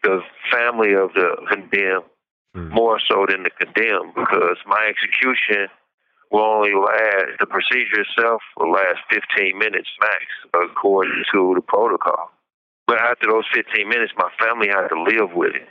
[0.03, 0.21] the
[0.51, 2.05] family of the condemned
[2.55, 2.69] mm.
[2.71, 5.67] more so than the condemned because my execution
[6.31, 12.31] will only last, the procedure itself will last 15 minutes max according to the protocol.
[12.87, 15.67] But after those 15 minutes, my family has to live with it.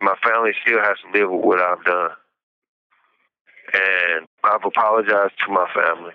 [0.00, 2.10] My family still has to live with what I've done.
[3.74, 6.12] And I've apologized to my family.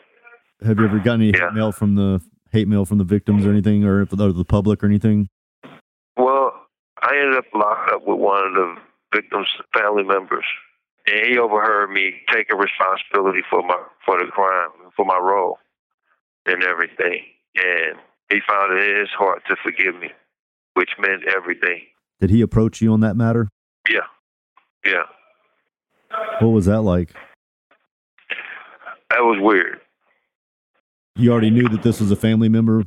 [0.65, 1.47] Have you ever gotten any yeah.
[1.47, 4.87] hate mail from the hate mail from the victims or anything, or the public or
[4.87, 5.29] anything?
[7.01, 8.75] I ended up locked up with one of the
[9.13, 10.45] victim's family members,
[11.07, 15.59] and he overheard me taking responsibility for my for the crime, for my role,
[16.45, 17.21] and everything.
[17.55, 17.97] And
[18.29, 20.11] he found it in his heart to forgive me.
[20.73, 21.81] which meant everything.
[22.19, 23.47] Did he approach you on that matter?
[23.89, 24.01] Yeah,
[24.85, 25.03] yeah.
[26.39, 27.13] What was that like?
[29.09, 29.79] That was weird.
[31.15, 32.83] You already knew that this was a family member.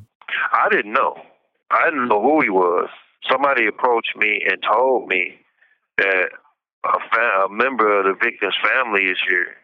[0.53, 1.17] I didn't know.
[1.71, 2.89] I didn't know who he was.
[3.31, 5.39] Somebody approached me and told me
[5.99, 6.31] that
[6.85, 9.55] a, fa- a member of the victim's family is here,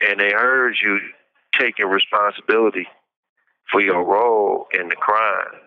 [0.00, 0.98] and they heard you
[1.58, 2.86] taking responsibility
[3.70, 5.60] for your role in the crime.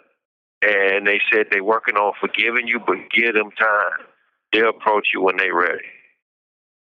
[0.62, 4.08] And they said they're working on forgiving you, but give them time.
[4.52, 5.86] They'll approach you when they're ready.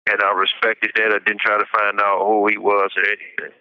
[0.10, 1.12] And I respected that.
[1.14, 3.58] I didn't try to find out who he was or anything.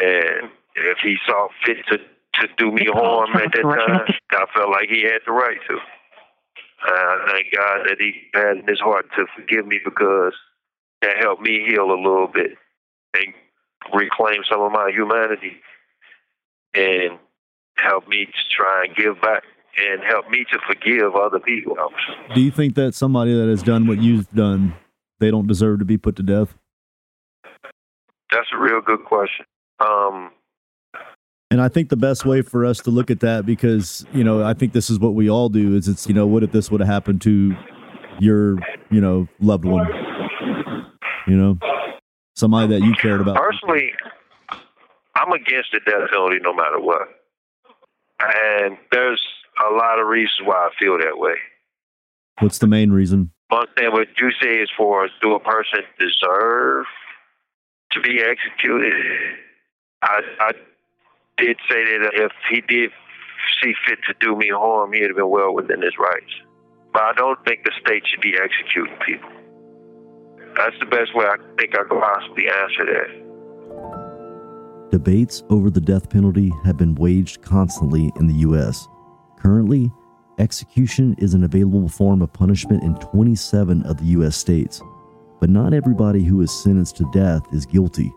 [0.00, 1.98] And if he saw fit to,
[2.40, 5.76] to do me harm at that time, I felt like he had the right to.
[5.76, 10.32] Uh, I thank God that he had in his heart to forgive me because
[11.02, 12.52] that helped me heal a little bit
[13.14, 13.34] and
[13.92, 15.56] reclaim some of my humanity
[16.74, 17.18] and
[17.76, 19.42] help me to try and give back
[19.78, 21.76] and help me to forgive other people.
[22.34, 24.74] Do you think that somebody that has done what you've done,
[25.20, 26.54] they don't deserve to be put to death?
[28.30, 29.46] That's a real good question.
[29.80, 30.32] Um,
[31.50, 34.44] and I think the best way for us to look at that, because you know,
[34.44, 36.70] I think this is what we all do, is it's you know, what if this
[36.70, 37.56] would have happened to
[38.20, 38.58] your
[38.90, 39.86] you know loved one,
[41.26, 41.58] you know,
[42.36, 43.36] somebody that you cared about.
[43.36, 43.92] Personally,
[45.14, 47.08] I'm against the death penalty no matter what,
[48.20, 49.24] and there's
[49.66, 51.34] a lot of reasons why I feel that way.
[52.40, 53.32] What's the main reason?
[53.48, 56.84] One thing what you say is for do a person deserve
[57.92, 58.92] to be executed?
[60.02, 60.50] I, I
[61.38, 62.90] did say that if he did
[63.62, 66.32] see fit to do me harm, he'd have been well within his rights.
[66.92, 69.30] But I don't think the state should be executing people.
[70.56, 73.28] That's the best way I think I could possibly answer that.
[74.90, 78.88] Debates over the death penalty have been waged constantly in the U.S.
[79.38, 79.92] Currently,
[80.38, 84.36] execution is an available form of punishment in 27 of the U.S.
[84.36, 84.80] states.
[85.40, 88.12] But not everybody who is sentenced to death is guilty.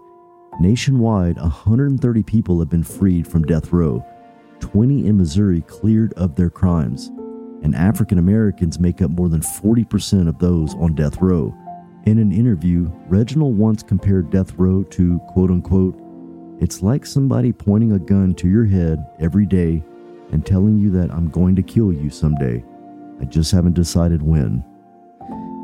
[0.61, 4.05] Nationwide, 130 people have been freed from death row,
[4.59, 7.07] 20 in Missouri cleared of their crimes,
[7.63, 11.51] and African Americans make up more than 40% of those on death row.
[12.05, 15.99] In an interview, Reginald once compared death row to quote unquote,
[16.59, 19.83] it's like somebody pointing a gun to your head every day
[20.31, 22.63] and telling you that I'm going to kill you someday.
[23.19, 24.63] I just haven't decided when.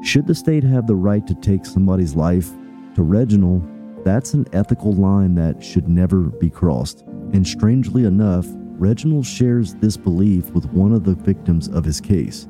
[0.03, 2.49] Should the state have the right to take somebody's life?
[2.95, 7.01] To Reginald, that's an ethical line that should never be crossed.
[7.33, 8.45] And strangely enough,
[8.79, 12.47] Reginald shares this belief with one of the victims of his case.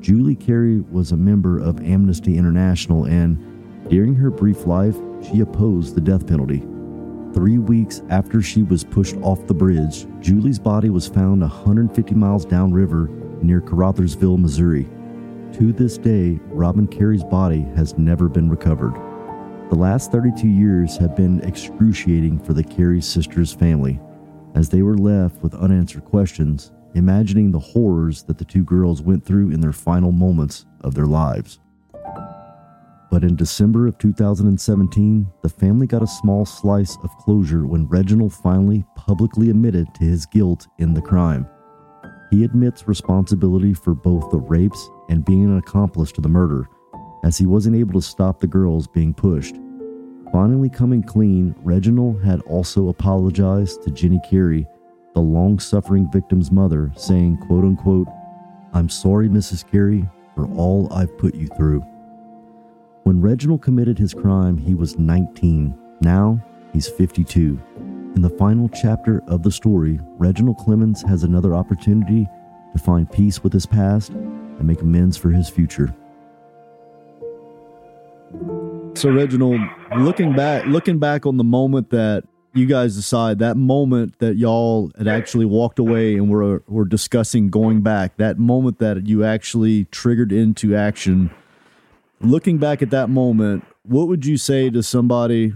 [0.00, 3.38] Julie Kerry was a member of Amnesty International, and
[3.88, 6.60] during her brief life, she opposed the death penalty.
[7.34, 12.44] Three weeks after she was pushed off the bridge, Julie's body was found 150 miles
[12.44, 13.08] downriver
[13.42, 14.88] near Caruthersville, Missouri.
[15.52, 18.94] To this day, Robin Kerry's body has never been recovered.
[19.68, 23.98] The last 32 years have been excruciating for the Kerry sisters' family,
[24.54, 29.24] as they were left with unanswered questions, imagining the horrors that the two girls went
[29.24, 31.58] through in their final moments of their lives.
[33.10, 38.34] But in December of 2017, the family got a small slice of closure when Reginald
[38.34, 41.48] finally publicly admitted to his guilt in the crime.
[42.30, 46.68] He admits responsibility for both the rapes and being an accomplice to the murder,
[47.24, 49.56] as he wasn't able to stop the girls being pushed.
[50.32, 54.66] Finally coming clean, Reginald had also apologized to Jenny Kerry,
[55.14, 58.08] the long suffering victim's mother, saying, quote unquote,
[58.74, 59.68] I'm sorry, Mrs.
[59.70, 61.80] Kerry, for all I've put you through.
[63.04, 65.78] When Reginald committed his crime, he was 19.
[66.00, 67.58] Now he's 52.
[68.16, 72.26] In the final chapter of the story, Reginald Clemons has another opportunity
[72.72, 75.94] to find peace with his past and make amends for his future.
[78.96, 79.60] So Reginald,
[79.98, 82.24] looking back, looking back on the moment that
[82.54, 87.48] you guys decide that moment that y'all had actually walked away and were were discussing
[87.48, 91.30] going back, that moment that you actually triggered into action.
[92.20, 95.52] Looking back at that moment, what would you say to somebody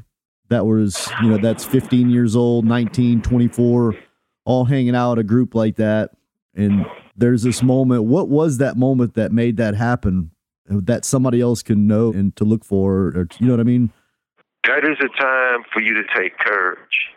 [0.50, 3.94] that was, you know, that's 15 years old, 19, 24,
[4.44, 6.10] all hanging out a group like that
[6.54, 6.84] and
[7.16, 10.30] there's this moment, what was that moment that made that happen
[10.70, 13.90] that somebody else can know and to look for or you know what I mean?
[14.64, 17.08] That is a time for you to take courage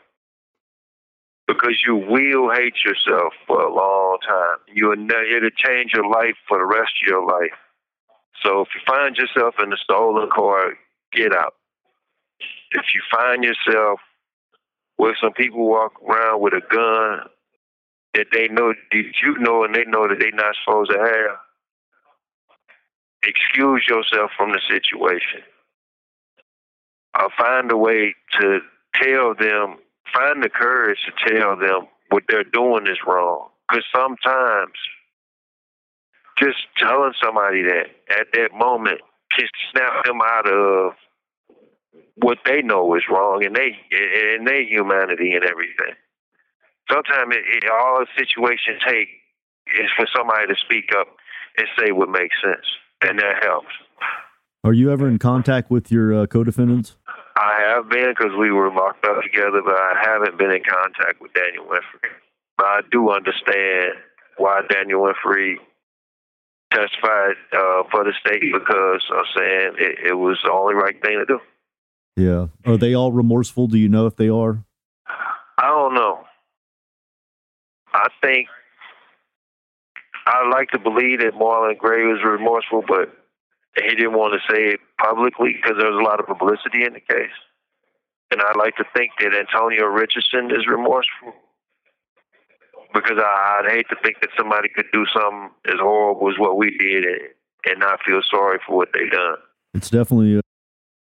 [1.47, 4.57] because you will hate yourself for a long time.
[4.73, 7.57] You will it'll change your life for the rest of your life.
[8.43, 10.73] So if you find yourself in a stolen car,
[11.11, 11.53] get out.
[12.71, 13.99] If you find yourself
[14.97, 17.29] where some people walk around with a gun
[18.13, 21.37] that they know that you know and they know that they're not supposed to have.
[23.23, 25.41] Excuse yourself from the situation.
[27.19, 28.59] Or find a way to
[28.95, 29.77] tell them,
[30.13, 33.49] find the courage to tell them what they're doing is wrong.
[33.69, 34.73] Because sometimes
[36.37, 38.99] just telling somebody that at that moment
[39.37, 40.93] can snap them out of
[42.15, 43.75] what they know is wrong and they
[44.35, 45.95] and their humanity and everything.
[46.91, 49.07] Sometimes it, it, all a situation take
[49.79, 51.07] is for somebody to speak up
[51.57, 52.65] and say what makes sense,
[53.03, 53.67] and that helps.
[54.63, 56.95] Are you ever in contact with your uh, co-defendants?
[57.35, 61.19] I have been because we were locked up together, but I haven't been in contact
[61.19, 62.09] with Daniel Winfrey.
[62.57, 63.95] But I do understand
[64.37, 65.55] why Daniel Winfrey
[66.71, 71.19] testified uh, for the state because I'm saying it, it was the only right thing
[71.19, 71.39] to do.
[72.15, 72.47] Yeah.
[72.65, 73.67] Are they all remorseful?
[73.67, 74.63] Do you know if they are?
[75.57, 76.23] I don't know.
[77.93, 78.47] I think
[80.25, 83.11] I like to believe that Marlon Gray was remorseful, but
[83.75, 86.93] he didn't want to say it publicly because there was a lot of publicity in
[86.93, 87.35] the case.
[88.31, 91.33] And I like to think that Antonio Richardson is remorseful
[92.93, 96.57] because I, would hate to think that somebody could do something as horrible as what
[96.57, 97.03] we did
[97.65, 99.37] and, not feel sorry for what they done.
[99.73, 100.39] It's definitely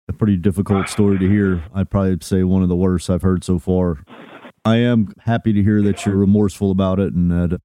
[0.09, 1.65] a pretty difficult story to hear.
[1.75, 4.03] I'd probably say one of the worst I've heard so far.
[4.65, 7.61] I am happy to hear that you're remorseful about it and that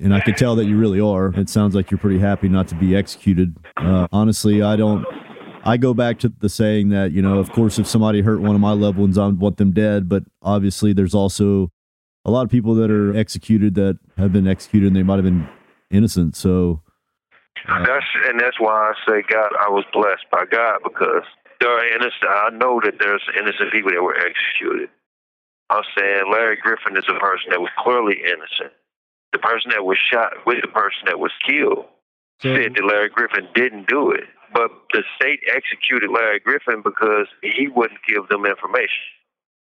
[0.00, 1.28] and I can tell that you really are.
[1.38, 3.56] It sounds like you're pretty happy not to be executed.
[3.76, 5.04] Uh, honestly, I don't.
[5.64, 8.54] I go back to the saying that you know, of course, if somebody hurt one
[8.54, 10.08] of my loved ones, I want them dead.
[10.08, 11.70] But obviously, there's also
[12.24, 15.24] a lot of people that are executed that have been executed and they might have
[15.24, 15.48] been
[15.90, 16.36] innocent.
[16.36, 16.82] So
[17.68, 19.52] uh, that's and that's why I say God.
[19.60, 21.24] I was blessed by God because
[21.60, 22.26] there are innocent.
[22.28, 24.88] I know that there's innocent people that were executed.
[25.70, 28.72] I'm saying Larry Griffin is a person that was clearly innocent.
[29.32, 31.86] The person that was shot with the person that was killed
[32.40, 34.24] said that Larry Griffin didn't do it.
[34.52, 39.04] But the state executed Larry Griffin because he wouldn't give them information.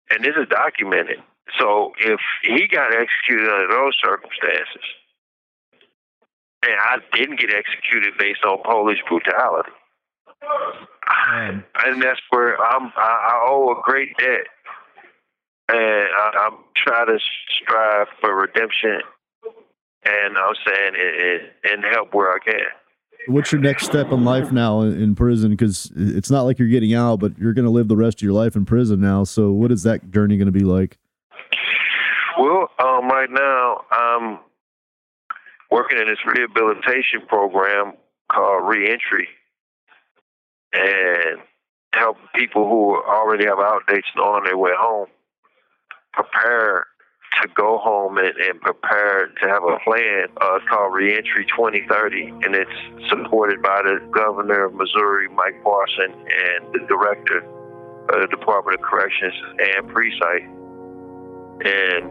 [0.08, 1.18] And this is documented.
[1.58, 4.84] So if he got executed under those circumstances,
[6.62, 9.70] and I didn't get executed based on police brutality,
[11.84, 12.92] and that's where I'm.
[12.96, 14.46] I, I owe a great debt,
[15.68, 17.18] and I, I'm trying to
[17.62, 19.00] strive for redemption,
[20.04, 22.66] and I'm saying and, and help where I can.
[23.26, 25.50] What's your next step in life now in prison?
[25.50, 28.22] Because it's not like you're getting out, but you're going to live the rest of
[28.22, 29.24] your life in prison now.
[29.24, 30.96] So, what is that journey going to be like?
[32.38, 34.38] Well, um, right now I'm
[35.70, 37.92] working in this rehabilitation program
[38.32, 39.28] called Reentry,
[40.72, 41.40] and
[41.92, 45.08] help people who already have outdates and on their way home
[46.12, 46.86] prepare
[47.42, 50.26] to go home and, and prepare to have a plan.
[50.40, 52.70] Uh, called Reentry 2030, and it's
[53.08, 57.38] supported by the governor of Missouri, Mike Parson, and the director
[58.10, 60.44] of the Department of Corrections, and Presight.
[61.64, 62.10] And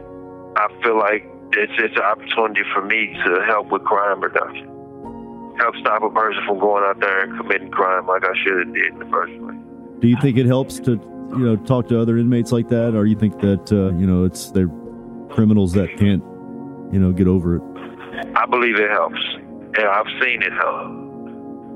[0.58, 4.68] I feel like it's it's an opportunity for me to help with crime reduction,
[5.58, 8.74] help stop a person from going out there and committing crime like I should have
[8.74, 9.58] did in the first place.
[10.00, 13.06] Do you think it helps to you know talk to other inmates like that, or
[13.06, 14.70] you think that uh, you know it's they're
[15.30, 16.24] criminals that can't
[16.92, 17.62] you know get over it?
[18.36, 21.10] I believe it helps, and I've seen it help.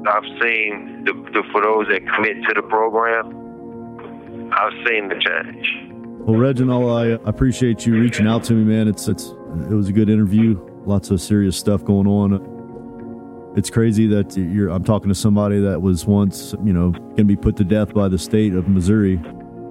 [0.05, 4.51] I've seen the, the for those that commit to the program.
[4.51, 5.93] I've seen the change.
[6.25, 8.87] Well, Reginald, I appreciate you reaching out to me, man.
[8.87, 10.59] It's it's it was a good interview.
[10.85, 13.53] Lots of serious stuff going on.
[13.55, 14.69] It's crazy that you're.
[14.69, 17.93] I'm talking to somebody that was once, you know, going to be put to death
[17.93, 19.21] by the state of Missouri.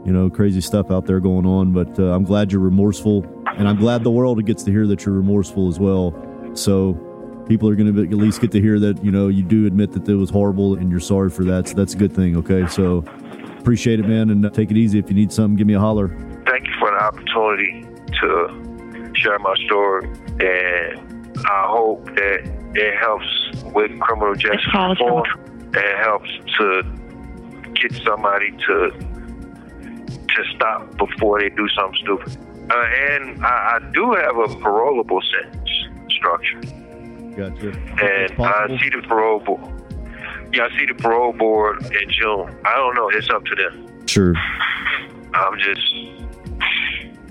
[0.05, 1.73] You know, crazy stuff out there going on.
[1.73, 3.23] But uh, I'm glad you're remorseful,
[3.57, 6.15] and I'm glad the world gets to hear that you're remorseful as well.
[6.55, 6.95] So
[7.49, 9.93] people are going to at least get to hear that you know you do admit
[9.93, 11.69] that it was horrible and you're sorry for that.
[11.69, 12.37] So that's a good thing.
[12.37, 13.05] Okay, so
[13.59, 14.99] appreciate it, man, and uh, take it easy.
[14.99, 16.09] If you need something, give me a holler
[16.47, 17.87] thank you for the opportunity
[18.21, 20.07] to share my story,
[20.41, 22.41] and I hope that
[22.75, 23.27] it helps
[23.75, 25.25] with criminal justice reform
[25.75, 26.83] and helps to
[27.75, 28.91] get somebody to
[30.35, 32.52] to stop before they do something stupid.
[32.71, 35.71] Uh, and I, I, do have a parolable sentence
[36.11, 36.61] structure.
[37.37, 37.71] Gotcha.
[38.01, 39.61] And I see the parole board.
[40.53, 42.57] Yeah, I see the parole board in June.
[42.65, 43.11] I don't know.
[43.11, 44.07] It's up to them.
[44.07, 44.35] Sure.
[45.35, 45.81] I'm just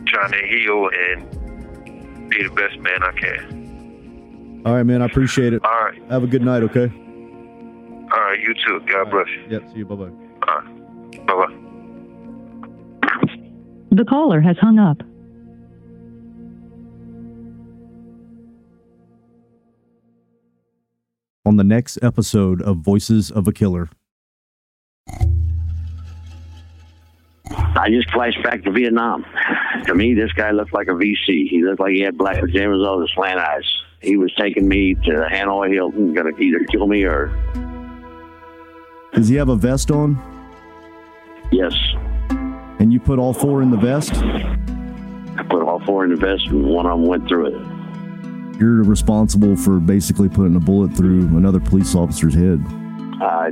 [0.08, 4.62] trying to heal and be the best man I can.
[4.66, 5.02] All right, man.
[5.02, 5.64] I appreciate it.
[5.64, 6.02] All right.
[6.10, 6.92] Have a good night, okay?
[8.12, 8.82] All right, you too.
[8.88, 9.46] God bless you.
[9.50, 9.86] Yep, see you.
[9.86, 10.12] Bye bye.
[10.48, 11.26] All right.
[11.26, 11.58] Bye bye.
[13.92, 15.02] The caller has hung up.
[21.46, 23.90] On the next episode of Voices of a Killer.
[27.50, 29.26] I just flashed back to Vietnam.
[29.86, 31.50] To me, this guy looked like a VC.
[31.50, 33.64] He looked like he had black pajamas on and slant eyes.
[34.02, 37.28] He was taking me to Hanoi Hilton, going to either kill me or.
[39.14, 40.18] Does he have a vest on?
[41.52, 41.74] Yes.
[42.80, 44.14] And you put all four in the vest?
[44.14, 47.71] I put all four in the vest, and one of them went through it.
[48.62, 52.64] You're responsible for basically putting a bullet through another police officer's head.
[53.20, 53.50] I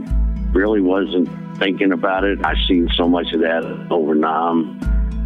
[0.52, 2.46] really wasn't thinking about it.
[2.46, 4.78] I've seen so much of that over Nam,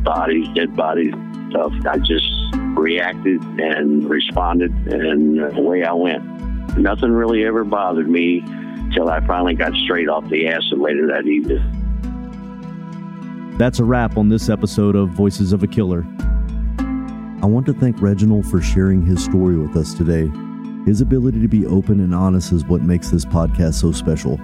[0.06, 1.14] bodies, dead bodies,
[1.50, 1.74] stuff.
[1.86, 2.26] I just
[2.78, 6.24] reacted and responded, and away I went.
[6.78, 8.42] Nothing really ever bothered me
[8.94, 11.62] till I finally got straight off the acid later that evening.
[13.58, 16.06] That's a wrap on this episode of Voices of a Killer.
[17.44, 20.32] I want to thank Reginald for sharing his story with us today.
[20.86, 24.40] His ability to be open and honest is what makes this podcast so special.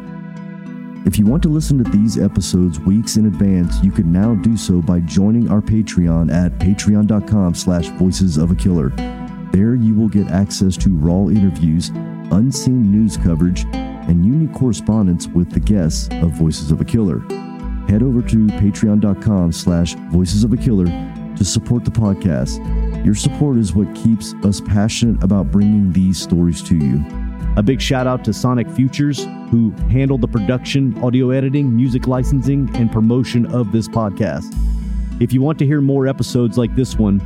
[1.07, 4.57] If you want to listen to these episodes weeks in advance, you can now do
[4.57, 8.89] so by joining our Patreon at patreon.com slash voices of a killer.
[9.53, 11.91] There you will get access to raw interviews,
[12.31, 17.19] unseen news coverage, and unique correspondence with the guests of Voices of a Killer.
[17.87, 20.87] Head over to patreon.com slash voices of a killer
[21.37, 22.88] to support the podcast.
[23.03, 27.03] Your support is what keeps us passionate about bringing these stories to you.
[27.55, 32.69] A big shout out to Sonic Futures, who handled the production, audio editing, music licensing,
[32.75, 34.55] and promotion of this podcast.
[35.21, 37.21] If you want to hear more episodes like this one,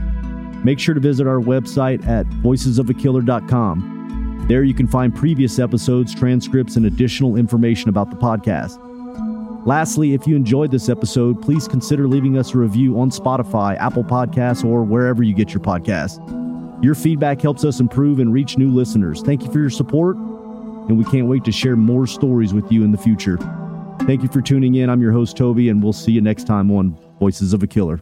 [0.63, 4.45] make sure to visit our website at voicesofakiller.com.
[4.47, 8.80] There you can find previous episodes, transcripts, and additional information about the podcast.
[9.66, 14.03] Lastly, if you enjoyed this episode, please consider leaving us a review on Spotify, Apple
[14.03, 16.20] Podcasts, or wherever you get your podcasts.
[16.84, 19.22] Your feedback helps us improve and reach new listeners.
[19.22, 22.84] Thank you for your support, and we can't wait to share more stories with you
[22.84, 23.38] in the future.
[24.01, 24.89] Thank you for tuning in.
[24.89, 28.01] I'm your host, Toby, and we'll see you next time on Voices of a Killer.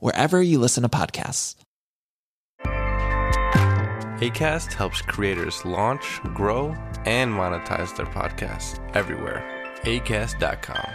[0.00, 1.54] wherever you listen to podcasts.
[4.20, 9.44] ACAST helps creators launch, grow, and monetize their podcasts everywhere.
[9.82, 10.90] ACAST.com.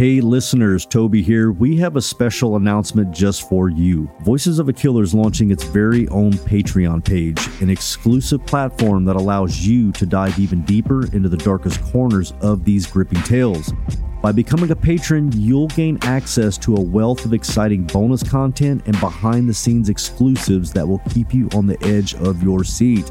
[0.00, 1.52] Hey listeners, Toby here.
[1.52, 4.10] We have a special announcement just for you.
[4.22, 9.16] Voices of a Killer is launching its very own Patreon page, an exclusive platform that
[9.16, 13.74] allows you to dive even deeper into the darkest corners of these gripping tales.
[14.22, 19.00] By becoming a patron, you'll gain access to a wealth of exciting bonus content and
[19.00, 23.10] behind the scenes exclusives that will keep you on the edge of your seat.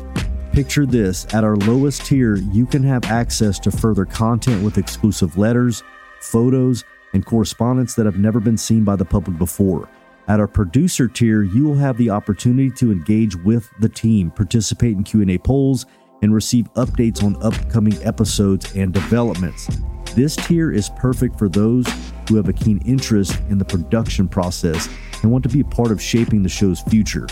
[0.52, 5.36] Picture this at our lowest tier, you can have access to further content with exclusive
[5.36, 5.82] letters,
[6.22, 6.84] photos,
[7.14, 9.90] and correspondence that have never been seen by the public before.
[10.28, 14.96] At our producer tier, you will have the opportunity to engage with the team, participate
[14.96, 15.88] in Q&A polls,
[16.22, 19.70] and receive updates on upcoming episodes and developments.
[20.16, 21.88] This tier is perfect for those
[22.28, 24.90] who have a keen interest in the production process
[25.22, 27.28] and want to be a part of shaping the show's future.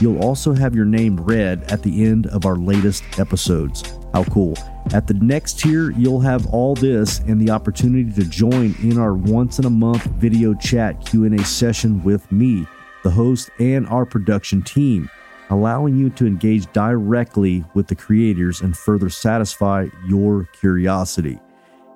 [0.00, 3.98] You'll also have your name read at the end of our latest episodes.
[4.14, 4.56] How cool.
[4.92, 9.14] At the next tier, you'll have all this and the opportunity to join in our
[9.14, 12.66] once in a month video chat Q&A session with me,
[13.02, 15.10] the host, and our production team.
[15.50, 21.38] allowing you to engage directly with the creators and further satisfy your curiosity.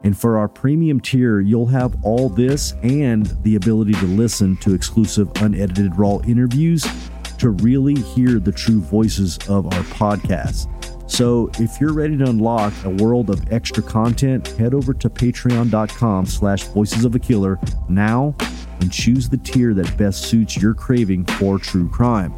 [0.04, 4.74] And for our premium tier, you'll have all this and the ability to listen to
[4.74, 6.86] exclusive unedited raw interviews
[7.38, 10.70] to really hear the true voices of our podcast.
[11.10, 16.26] So if you're ready to unlock a world of extra content, head over to patreon.com
[16.26, 17.58] slash voices of a killer
[17.88, 18.34] now
[18.80, 22.34] and choose the tier that best suits your craving for true crime.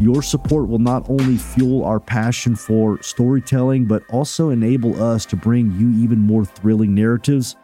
[0.00, 5.36] Your support will not only fuel our passion for storytelling, but also enable us to
[5.36, 7.56] bring you even more thrilling narratives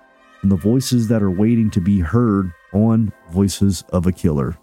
[0.43, 4.59] and the voices that are waiting to be heard on Voices of a Killer.